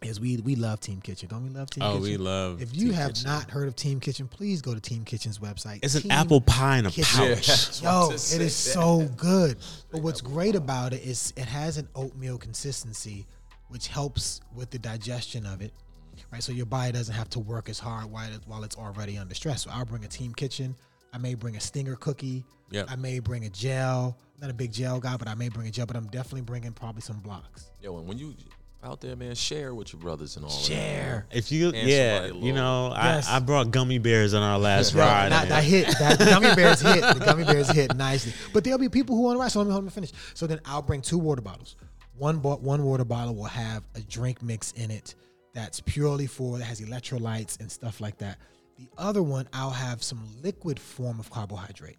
[0.00, 1.28] is we we love Team Kitchen.
[1.28, 2.02] Don't we love Team Oh, Kitchen?
[2.02, 3.30] we love If you Team have Kitchen.
[3.30, 5.80] not heard of Team Kitchen, please go to Team Kitchen's website.
[5.82, 7.82] It's an apple pie in a pouch.
[7.82, 7.90] Yeah.
[7.90, 8.72] Yo, it is say.
[8.72, 9.56] so good.
[9.90, 13.26] But what's great about it is it has an oatmeal consistency,
[13.68, 15.72] which helps with the digestion of it.
[16.32, 19.18] Right, so your body doesn't have to work as hard while it, while it's already
[19.18, 19.62] under stress.
[19.62, 20.74] So I'll bring a Team Kitchen.
[21.12, 22.44] I may bring a Stinger cookie.
[22.70, 22.86] Yep.
[22.90, 24.16] I may bring a gel.
[24.40, 25.86] Not a big gel guy, but I may bring a gel.
[25.86, 27.70] But I'm definitely bringing probably some blocks.
[27.82, 28.34] Yo, and when you
[28.84, 30.50] out there, man, share with your brothers and all.
[30.50, 30.64] that.
[30.64, 31.26] Share.
[31.32, 33.26] If you, And yeah, you know, Yes.
[33.28, 35.32] I, I brought gummy bears on our last Yo, ride.
[35.32, 35.88] that, that hit.
[35.98, 37.00] That the gummy bears hit.
[37.00, 38.32] The gummy bears hit nicely.
[38.52, 39.50] But there'll be people who want to ride.
[39.50, 40.12] So let me hold me finish.
[40.34, 41.74] So then I'll bring two water bottles.
[42.16, 45.14] One one water bottle will have a drink mix in it
[45.54, 48.38] that's purely for that has electrolytes and stuff like that.
[48.76, 51.98] The other one I'll have some liquid form of carbohydrate.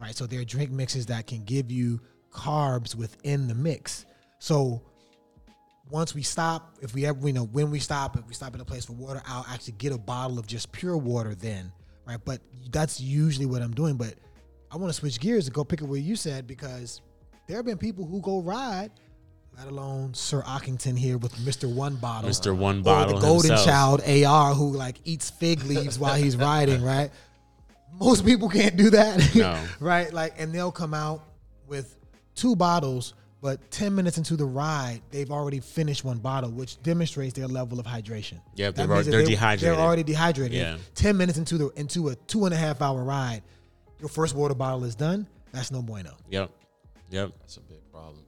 [0.00, 0.14] Right.
[0.14, 2.00] So there are drink mixes that can give you
[2.30, 4.06] carbs within the mix.
[4.38, 4.82] So
[5.90, 8.60] once we stop, if we ever, you know, when we stop, if we stop at
[8.60, 11.72] a place for water, I'll actually get a bottle of just pure water then,
[12.06, 12.20] right?
[12.24, 13.96] But that's usually what I'm doing.
[13.96, 14.14] But
[14.70, 17.00] I want to switch gears and go pick up what you said because
[17.46, 18.90] there have been people who go ride,
[19.58, 21.72] let alone Sir Ockington here with Mr.
[21.72, 22.30] One Bottle.
[22.30, 22.56] Mr.
[22.56, 23.16] One Bottle.
[23.16, 24.02] Or the golden himself.
[24.04, 27.10] child AR who like eats fig leaves while he's riding, right?
[27.98, 29.34] Most people can't do that.
[29.34, 29.58] No.
[29.80, 30.12] right?
[30.12, 31.24] Like, and they'll come out
[31.66, 31.96] with
[32.36, 37.34] two bottles, but 10 minutes into the ride, they've already finished one bottle, which demonstrates
[37.34, 38.40] their level of hydration.
[38.54, 39.76] Yeah, they're means al- that they're dehydrated.
[39.76, 40.56] They're already dehydrated.
[40.56, 40.76] Yeah.
[40.94, 43.42] 10 minutes into the into a two and a half hour ride,
[43.98, 45.26] your first water bottle is done.
[45.50, 46.14] That's no bueno.
[46.30, 46.50] Yep.
[47.10, 47.32] Yep.
[47.40, 48.18] That's a big problem.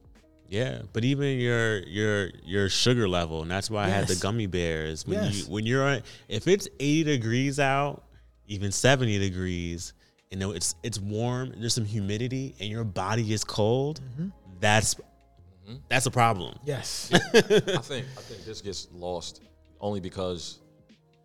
[0.51, 4.46] Yeah, but even your your your sugar level, and that's why I had the gummy
[4.46, 5.07] bears.
[5.07, 5.46] When Yes.
[5.46, 8.03] you when you're on, if it's eighty degrees out,
[8.48, 9.92] even seventy degrees,
[10.28, 11.55] you know it's it's warm.
[11.57, 14.01] There's some humidity, and your body is cold.
[14.01, 14.30] Mm-hmm.
[14.59, 15.76] That's mm-hmm.
[15.88, 16.59] that's a problem.
[16.64, 17.11] Yes.
[17.14, 19.42] I think I think this gets lost
[19.80, 20.59] only because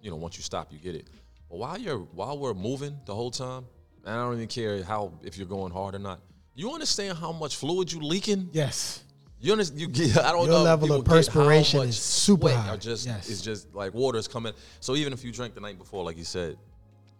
[0.03, 1.07] you know once you stop you get it.
[1.49, 3.65] But while you're while we're moving the whole time,
[4.05, 6.19] and I don't even care how if you're going hard or not.
[6.57, 8.49] You understand how much fluid you leaking?
[8.53, 9.01] yes.
[9.45, 9.79] You understand?
[9.81, 10.17] You get.
[10.25, 10.63] I don't Your know.
[10.63, 12.77] level of perspiration is super high.
[12.77, 13.29] Just Yes.
[13.29, 14.53] it's just like water's coming.
[14.79, 16.57] So even if you drank the night before, like you said,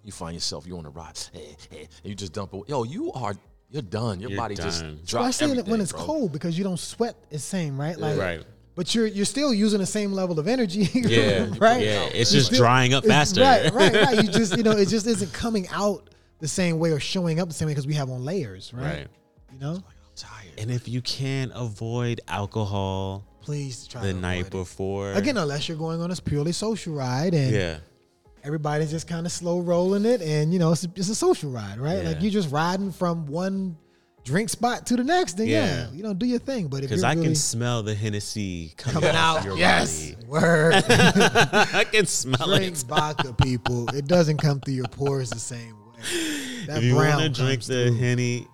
[0.03, 1.39] you find yourself you on a ride, eh,
[1.71, 2.63] eh, and you just dump it.
[2.67, 3.33] Yo, you are
[3.69, 4.19] you're done.
[4.19, 4.99] Your You're body just done.
[5.05, 6.01] drops Especially everything, when it's bro.
[6.01, 7.97] cold because you don't sweat the same, right?
[7.97, 8.43] Like, Right.
[8.75, 11.81] But you're you're still using the same level of energy, Yeah, right?
[11.81, 13.41] Yeah, it's You just still- drying up it's- faster.
[13.41, 14.23] Right, right, right.
[14.23, 16.09] You just you know it just isn't coming out
[16.39, 18.83] the same way or showing up the same way because we have on layers, right?
[18.83, 19.07] Right.
[19.53, 19.83] You know, I'm
[20.15, 20.57] tired.
[20.57, 26.01] And if you can't avoid alcohol please try the night before, Again, unless you're going
[26.01, 27.77] on a purely social ride and yeah,
[28.43, 31.51] everybody's just kind of slow rolling it, and you know it's a, it's a social
[31.51, 32.03] ride, right?
[32.03, 33.77] Like you're just riding from one
[34.23, 35.33] drink spot to the next.
[35.33, 35.91] Then yeah, Yeah.
[35.93, 36.67] you know do your thing.
[36.69, 40.25] But because I really can smell the Hennessy coming, coming out, your yes, body.
[40.27, 40.73] word.
[40.89, 42.83] I can smell drink it.
[42.87, 43.87] vodka, people.
[43.89, 45.81] It doesn't come through your pores the same way.
[46.65, 47.97] That if you brown want to drink the through.
[47.97, 48.47] henny,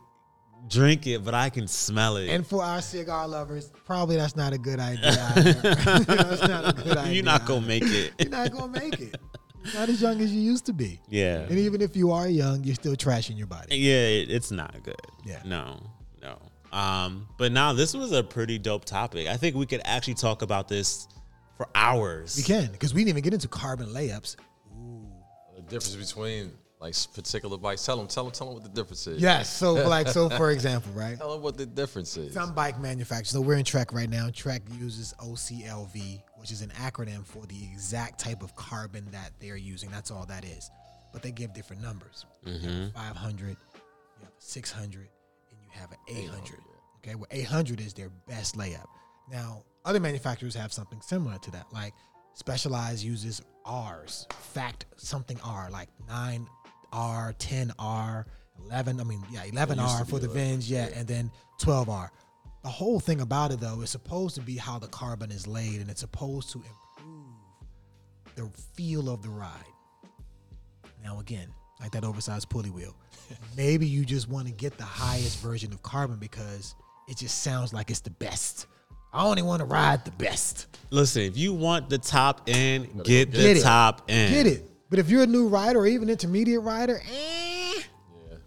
[0.71, 2.29] drink it, but I can smell it.
[2.29, 5.11] And for our cigar lovers, probably that's not a good idea.
[5.35, 7.13] that's not a good idea.
[7.13, 8.13] You're not gonna make it.
[8.19, 9.15] You're not gonna make it.
[9.63, 10.99] You're not as young as you used to be.
[11.09, 13.75] yeah, And even if you are young, you're still trashing your body.
[13.77, 14.95] yeah, it, it's not good.
[15.23, 15.41] Yeah.
[15.45, 15.91] no,
[16.21, 16.39] no.
[16.75, 19.27] Um, but now this was a pretty dope topic.
[19.27, 21.07] I think we could actually talk about this
[21.57, 22.37] for hours.
[22.37, 24.35] We can, because we didn't even get into carbon layups.
[25.55, 27.85] The difference between like particular bikes.
[27.85, 29.21] Tell them, tell them, tell them what the difference is.
[29.21, 29.49] Yes.
[29.49, 31.17] So, like, so for example, right?
[31.17, 32.33] Tell them what the difference is.
[32.33, 33.29] Some bike manufacturers.
[33.29, 34.29] So we're in Trek right now.
[34.33, 39.55] Trek uses OCLV, which is an acronym for the exact type of carbon that they're
[39.55, 39.91] using.
[39.91, 40.71] That's all that is.
[41.13, 42.25] But they give different numbers.
[42.43, 42.97] You have mm-hmm.
[42.97, 43.55] a 500, you
[44.21, 45.07] have a 600, and
[45.61, 46.59] you have an 800.
[47.03, 48.87] Okay, well, 800 is their best layup.
[49.31, 51.65] Now, other manufacturers have something similar to that.
[51.71, 51.93] Like
[52.33, 55.89] Specialized uses R's, fact something R, like
[56.91, 58.25] 9R, 10R,
[58.65, 58.99] 11.
[58.99, 61.31] I mean, yeah, 11R for the Venge, yeah, and then
[61.61, 62.09] 12R.
[62.63, 65.81] The whole thing about it, though, is supposed to be how the carbon is laid,
[65.81, 67.31] and it's supposed to improve
[68.35, 69.49] the feel of the ride.
[71.03, 71.47] Now, again,
[71.79, 72.95] like that oversized pulley wheel,
[73.57, 76.75] maybe you just want to get the highest version of carbon because
[77.07, 78.67] it just sounds like it's the best.
[79.13, 80.67] I only want to ride the best.
[80.89, 83.61] Listen, if you want the top end, get get the it.
[83.61, 84.33] top end.
[84.33, 84.70] Get it.
[84.91, 87.81] But if you're a new rider or even intermediate rider, eh,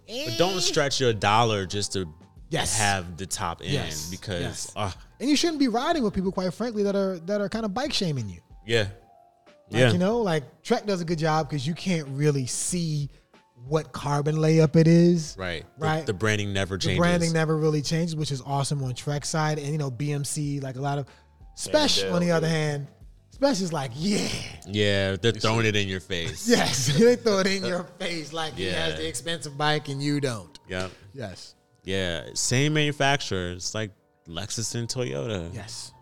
[0.06, 2.06] But don't stretch your dollar just to
[2.50, 2.76] Yes.
[2.78, 4.10] have the top end Yes.
[4.10, 4.72] because Yes.
[4.76, 7.64] ah, and you shouldn't be riding with people, quite frankly, that are that are kind
[7.64, 8.40] of bike shaming you.
[8.66, 8.88] yeah.
[9.70, 9.92] Like, yeah.
[9.92, 13.08] you know, like Trek does a good job because you can't really see
[13.66, 15.34] what carbon layup it is.
[15.38, 15.64] right.
[15.78, 16.04] Right.
[16.04, 16.98] The, branding never The changes.
[16.98, 19.58] branding never really changes, which is awesome on Trek side.
[19.58, 21.06] And you know, BMC, like a lot of
[21.56, 22.88] Special on the other hand,
[23.44, 24.28] Special's like, yeah,
[24.66, 26.48] Yeah, they're throwing it in your face.
[26.48, 26.86] yes.
[26.98, 28.96] they throw it in your face like he has Yeah.
[28.96, 30.58] the expensive bike and you don't.
[30.66, 30.88] Yeah.
[31.12, 31.54] Yes.
[31.84, 32.24] Yeah.
[32.32, 33.50] Same manufacturer.
[33.52, 33.90] It's like
[34.26, 35.54] Lexus and Toyota.
[35.54, 35.92] Yes.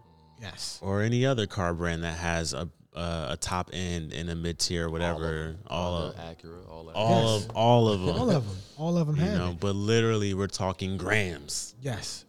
[0.40, 0.78] Yes.
[0.82, 4.58] Or any other car brand that has a a, a top end and a mid
[4.58, 5.56] tier, whatever.
[5.66, 6.92] All of Acura, all that.
[6.94, 7.44] all Yes.
[7.46, 8.16] of all of them.
[8.16, 8.56] All of them.
[8.76, 9.60] All of them You have know, it.
[9.60, 11.74] but literally we're talking grams.
[11.80, 12.24] Yes.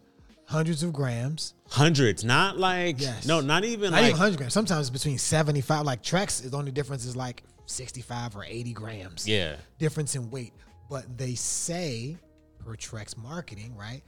[0.54, 1.54] Hundreds of grams.
[1.68, 3.26] Hundreds, not like Yes.
[3.26, 4.52] no, not even Not like even 100 grams.
[4.52, 5.84] Sometimes it's between 75.
[5.84, 9.26] Like Trek's, the only difference is like 65 or 80 grams.
[9.26, 9.56] yeah.
[9.78, 10.52] Difference in weight.
[10.88, 12.16] But they say,
[12.64, 14.02] per Trek's marketing, right?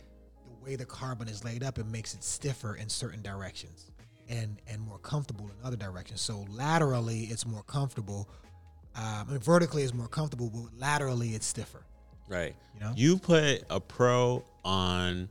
[0.47, 3.91] The way the carbon is laid up, it makes it stiffer in certain directions
[4.29, 6.21] and and more comfortable in other directions.
[6.21, 8.29] So laterally, it's more comfortable.
[8.95, 11.85] Um, I mean, vertically, it's more comfortable, but laterally, it's stiffer.
[12.29, 12.55] Right.
[12.75, 12.93] You know?
[12.97, 15.29] You put a pro on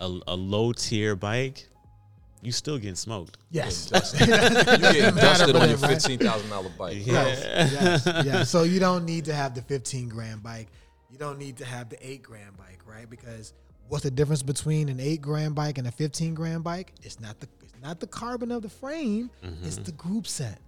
[0.00, 1.68] a, a low tier bike,
[2.42, 3.38] you still getting smoked.
[3.50, 3.90] Yes.
[4.20, 7.04] You get dusted on your fifteen thousand dollar bike.
[7.04, 7.72] Yes,
[8.04, 8.50] yes, yes.
[8.54, 10.68] So you don't need to have the fifteen grand bike.
[11.10, 13.08] You don't need to have the 8 grand bike, right?
[13.08, 13.54] Because
[13.88, 16.92] what's the difference between an 8 grand bike and a 15 grand bike?
[17.02, 19.30] It's not the it's not the carbon of the frame,
[19.62, 19.84] it's mm-hmm.
[19.84, 20.58] the group set.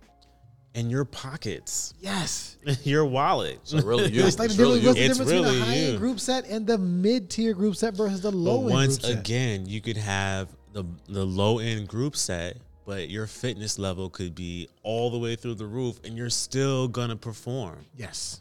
[0.74, 2.56] And your pockets, Yes.
[2.84, 3.58] your wallet.
[3.64, 4.24] So really, you.
[4.24, 5.04] It's like it's the really difference, what's you.
[5.04, 5.88] the It's difference between really the high you.
[5.90, 8.98] end group set and the mid tier group set versus the But low end once
[8.98, 9.18] group set?
[9.20, 12.56] again, you could have the the low end group set,
[12.86, 16.86] but your fitness level could be all the way through the roof, and you're still
[16.86, 17.84] gonna perform.
[17.96, 18.40] Yes.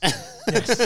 [0.00, 0.80] That's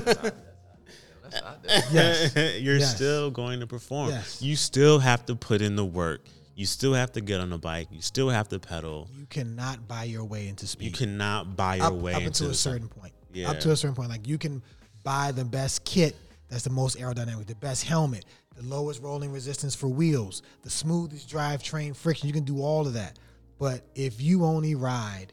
[1.43, 1.83] out there.
[1.93, 2.35] Yes.
[2.61, 2.95] you're Yes.
[2.97, 4.11] still going to perform.
[4.11, 4.43] Yes.
[4.43, 6.27] You still have to put in the work.
[6.55, 7.89] You still have to get on a bike.
[7.91, 9.09] You still have to pedal.
[9.17, 10.87] You cannot buy your way into speed.
[10.87, 13.13] You cannot buy your up, way up into until a certain point.
[13.33, 13.51] Yeah.
[13.51, 14.63] Up to a certain point, like you can
[15.03, 16.17] buy the best kit
[16.49, 18.25] that's the most aerodynamic, the best helmet,
[18.55, 22.29] the lowest rolling resistance for wheels, the smoothest drivetrain friction.
[22.29, 23.19] You can do all of that.
[23.59, 25.33] But if you only ride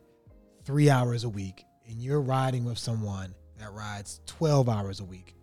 [0.63, 5.35] three hours a week and you're riding with someone that rides twelve hours a week,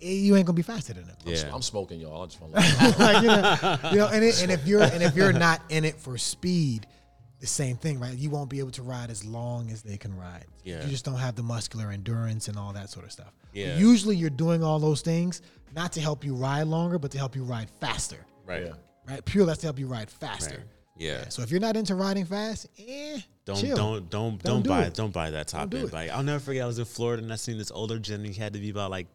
[0.00, 1.16] you ain't gonna be faster than them.
[1.24, 1.50] Yeah.
[1.52, 2.22] I'm smoking, y'all.
[2.22, 4.82] I just want to let like, you know, you know, and, it, and if you're
[4.82, 6.86] and if you're not in it for speed,
[7.40, 8.16] the same thing, right?
[8.16, 10.44] You won't be able to ride as long as they can ride.
[10.64, 10.82] Yeah.
[10.84, 13.32] You just don't have the muscular endurance and all that sort of stuff.
[13.52, 13.76] Yeah.
[13.78, 15.40] Usually you're doing all those things
[15.74, 18.18] not to help you ride longer, but to help you ride faster.
[18.46, 18.64] Right.
[18.66, 18.72] Yeah.
[19.08, 19.24] Right?
[19.24, 20.56] Pure that's to help you ride faster.
[20.56, 20.66] Right.
[20.98, 21.28] Yeah.
[21.30, 23.74] So if you're not into riding fast, eh, Don't chill.
[23.74, 24.94] don't don't Don't don't, do buy it.
[24.94, 25.92] don't buy that top do end it.
[25.92, 26.10] bike.
[26.10, 26.62] I'll never forget.
[26.64, 28.32] I was in Florida and I seen this older gentleman.
[28.32, 29.06] He had to be about like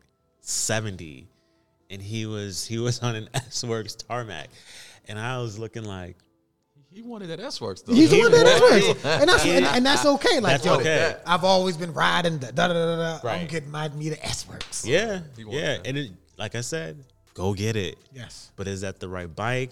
[0.46, 1.28] seventy,
[1.90, 4.50] and he was he was on an S Works tarmac,
[5.08, 6.18] and I was looking like
[6.92, 7.94] He wanted that S Works though.
[7.94, 9.06] He's the He one that S Works.
[9.06, 10.40] And that's and, and that's okay.
[10.40, 11.18] Like That's yo, okay.
[11.26, 13.20] I've always been riding the da da da da.
[13.20, 13.30] da.
[13.30, 14.86] I'm getting my me the S works.
[14.86, 15.88] yeah yeah, that.
[15.88, 17.98] and it, like I said, go get it.
[18.14, 18.52] Yes.
[18.56, 19.72] But is that the right bike?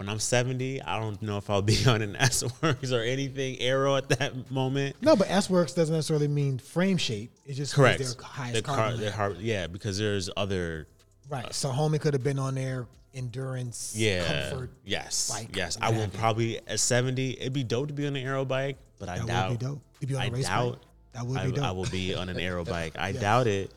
[0.00, 3.58] When I'm 70, I don't know if I'll be on an S Works or anything
[3.60, 4.96] aero at that moment.
[5.02, 7.30] No, but S works doesn't necessarily mean frame shape.
[7.44, 7.98] It's just Correct.
[7.98, 9.00] their highest The car, carbon.
[9.00, 10.88] the hard, yeah, because there's other
[11.28, 11.52] right.
[11.52, 14.48] So homie could have been on their endurance, Yeah.
[14.48, 14.70] comfort.
[14.86, 15.28] yes.
[15.30, 15.76] bike, yes.
[15.82, 16.06] I you.
[16.14, 17.32] probably at 70.
[17.38, 19.50] It'd be dope to be on an aero bike, but I That doubt.
[19.50, 19.80] would be dope.
[20.00, 20.72] If you on a I race doubt.
[20.72, 20.80] bike,
[21.12, 21.64] that would I, be dope.
[21.66, 22.94] I will be on an aero bike.
[22.98, 23.20] I Yes.
[23.20, 23.70] doubt it.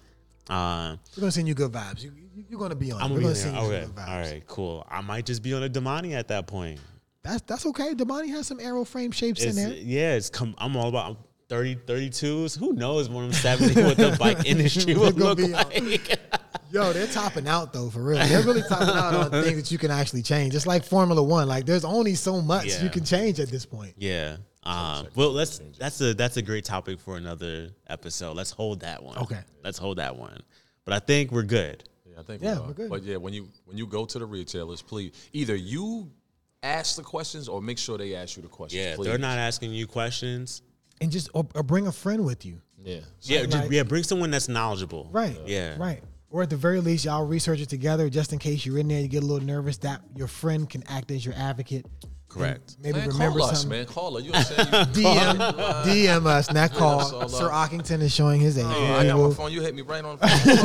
[0.48, 2.02] Um, We're gonna send you good vibes.
[2.02, 2.14] You,
[2.50, 3.02] you're gonna be on.
[3.02, 3.40] I'm gonna be you Okay.
[3.40, 4.08] some good vibes.
[4.10, 4.44] All right.
[4.48, 4.88] Cool.
[4.90, 6.80] I might just be on a Domani at that point.
[7.24, 7.94] That's that's okay.
[7.94, 9.74] Domani has some aero frame shapes in It's, there.
[9.74, 10.14] yeah.
[10.16, 10.56] It's come.
[10.58, 11.18] I'm all about
[11.50, 12.58] 30, 32s.
[12.58, 16.20] Who knows when I'm 70 what the bike industry will gonna look be like?
[16.72, 18.18] Yo, they're topping out though, for real.
[18.26, 20.56] They're really topping out on things that you can actually change.
[20.56, 21.48] It's like Formula One.
[21.48, 22.84] Like there's only so much Yeah.
[22.84, 23.94] you can change at this point.
[23.98, 24.38] Yeah.
[24.64, 25.62] Um, well, let's.
[25.78, 28.36] That's a that's a great topic for another episode.
[28.36, 29.18] Let's hold that one.
[29.20, 29.40] Okay.
[29.64, 30.42] Let's hold that one.
[30.86, 31.84] But I think we're good.
[32.28, 32.68] Yeah, I think Yeah, we are.
[32.68, 32.90] we're good.
[32.90, 36.10] But yeah, when you when you go to the retailers, please either you
[36.62, 38.82] ask the questions or make sure they ask you the questions.
[38.82, 38.96] Yeah.
[38.96, 39.08] Please.
[39.08, 40.62] they're not asking you questions.
[41.02, 42.62] And just or, or bring a friend with you.
[42.84, 43.00] Yeah.
[43.22, 43.42] Yeah.
[43.42, 43.84] like- just, yeah.
[43.84, 45.10] Bring someone that's knowledgeable.
[45.12, 45.38] Right.
[45.46, 45.76] Yeah.
[45.78, 46.02] Right.
[46.30, 49.00] Or at the very least, y'all research it together just in case you're in there,
[49.00, 51.86] you get a little nervous that your friend can act as your advocate.
[52.30, 52.78] Correct.
[52.82, 53.78] Maybe Man, remember call us, something.
[53.78, 53.86] man.
[53.86, 54.22] Call her.
[54.22, 55.04] You know what I'm saying?
[55.04, 55.38] You- DM,
[55.84, 57.00] DM us, not call.
[57.02, 57.70] us all Sir up.
[57.70, 58.66] Ockington is showing his age.
[58.68, 59.52] Oh, I got my phone.
[59.52, 60.40] You hit me right on the phone.
[60.48, 60.64] You know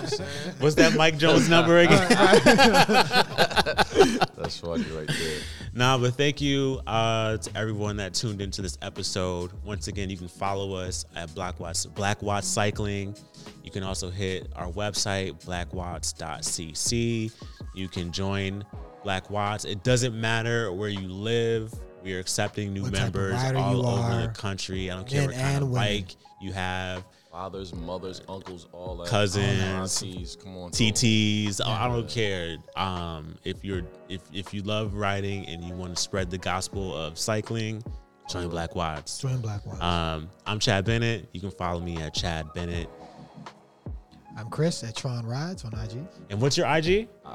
[0.00, 0.54] what I'm?
[0.60, 2.08] What's that Mike Jones number again?
[4.36, 5.38] That's funny right there.
[5.74, 9.52] Nah, but thank you uh, to everyone that tuned into this episode.
[9.64, 13.14] Once again, you can follow us at Black Watts, Black Watts Cycling.
[13.62, 17.32] You can also hit our website, blackwatts.cc.
[17.74, 18.64] You can join
[19.02, 19.64] Black Watts.
[19.64, 21.72] It doesn't matter where you live.
[22.02, 24.90] We are accepting new What members all over are, the country.
[24.90, 25.86] I don't care men what kind and of women.
[26.04, 27.04] bike you have.
[27.30, 29.06] Fathers, mothers, uncles, all that.
[29.06, 30.70] Cousins, aunties, come on.
[30.72, 30.86] through.
[30.88, 31.60] TTs.
[31.64, 32.56] I don't care.
[32.74, 36.96] Um, if you're if if you love riding and you want to spread the gospel
[36.96, 37.84] of cycling,
[38.28, 39.18] join Black Watts.
[39.18, 39.80] Join Black Watts.
[39.80, 41.28] Um, I'm Chad Bennett.
[41.32, 42.88] You can follow me at Chad Bennett.
[44.36, 45.98] I'm Chris at Tron Rides on IG.
[46.30, 47.08] And what's your IG?
[47.24, 47.28] I,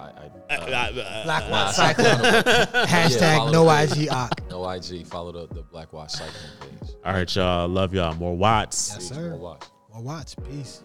[0.49, 0.61] I, Uh,
[0.95, 2.07] uh, uh, Black Watts it's Cycling.
[2.87, 4.07] Hashtag follow no the page.
[4.07, 4.49] IG oc.
[4.49, 5.07] no IG.
[5.07, 6.89] Follow the, the Black Watts Cycling page.
[7.05, 7.67] all right, y'all.
[7.67, 8.15] Love y'all.
[8.15, 8.91] More Watts.
[8.93, 9.31] Yes, sir.
[9.31, 9.63] more watch.
[9.91, 10.35] Well, watch.
[10.49, 10.81] Peace.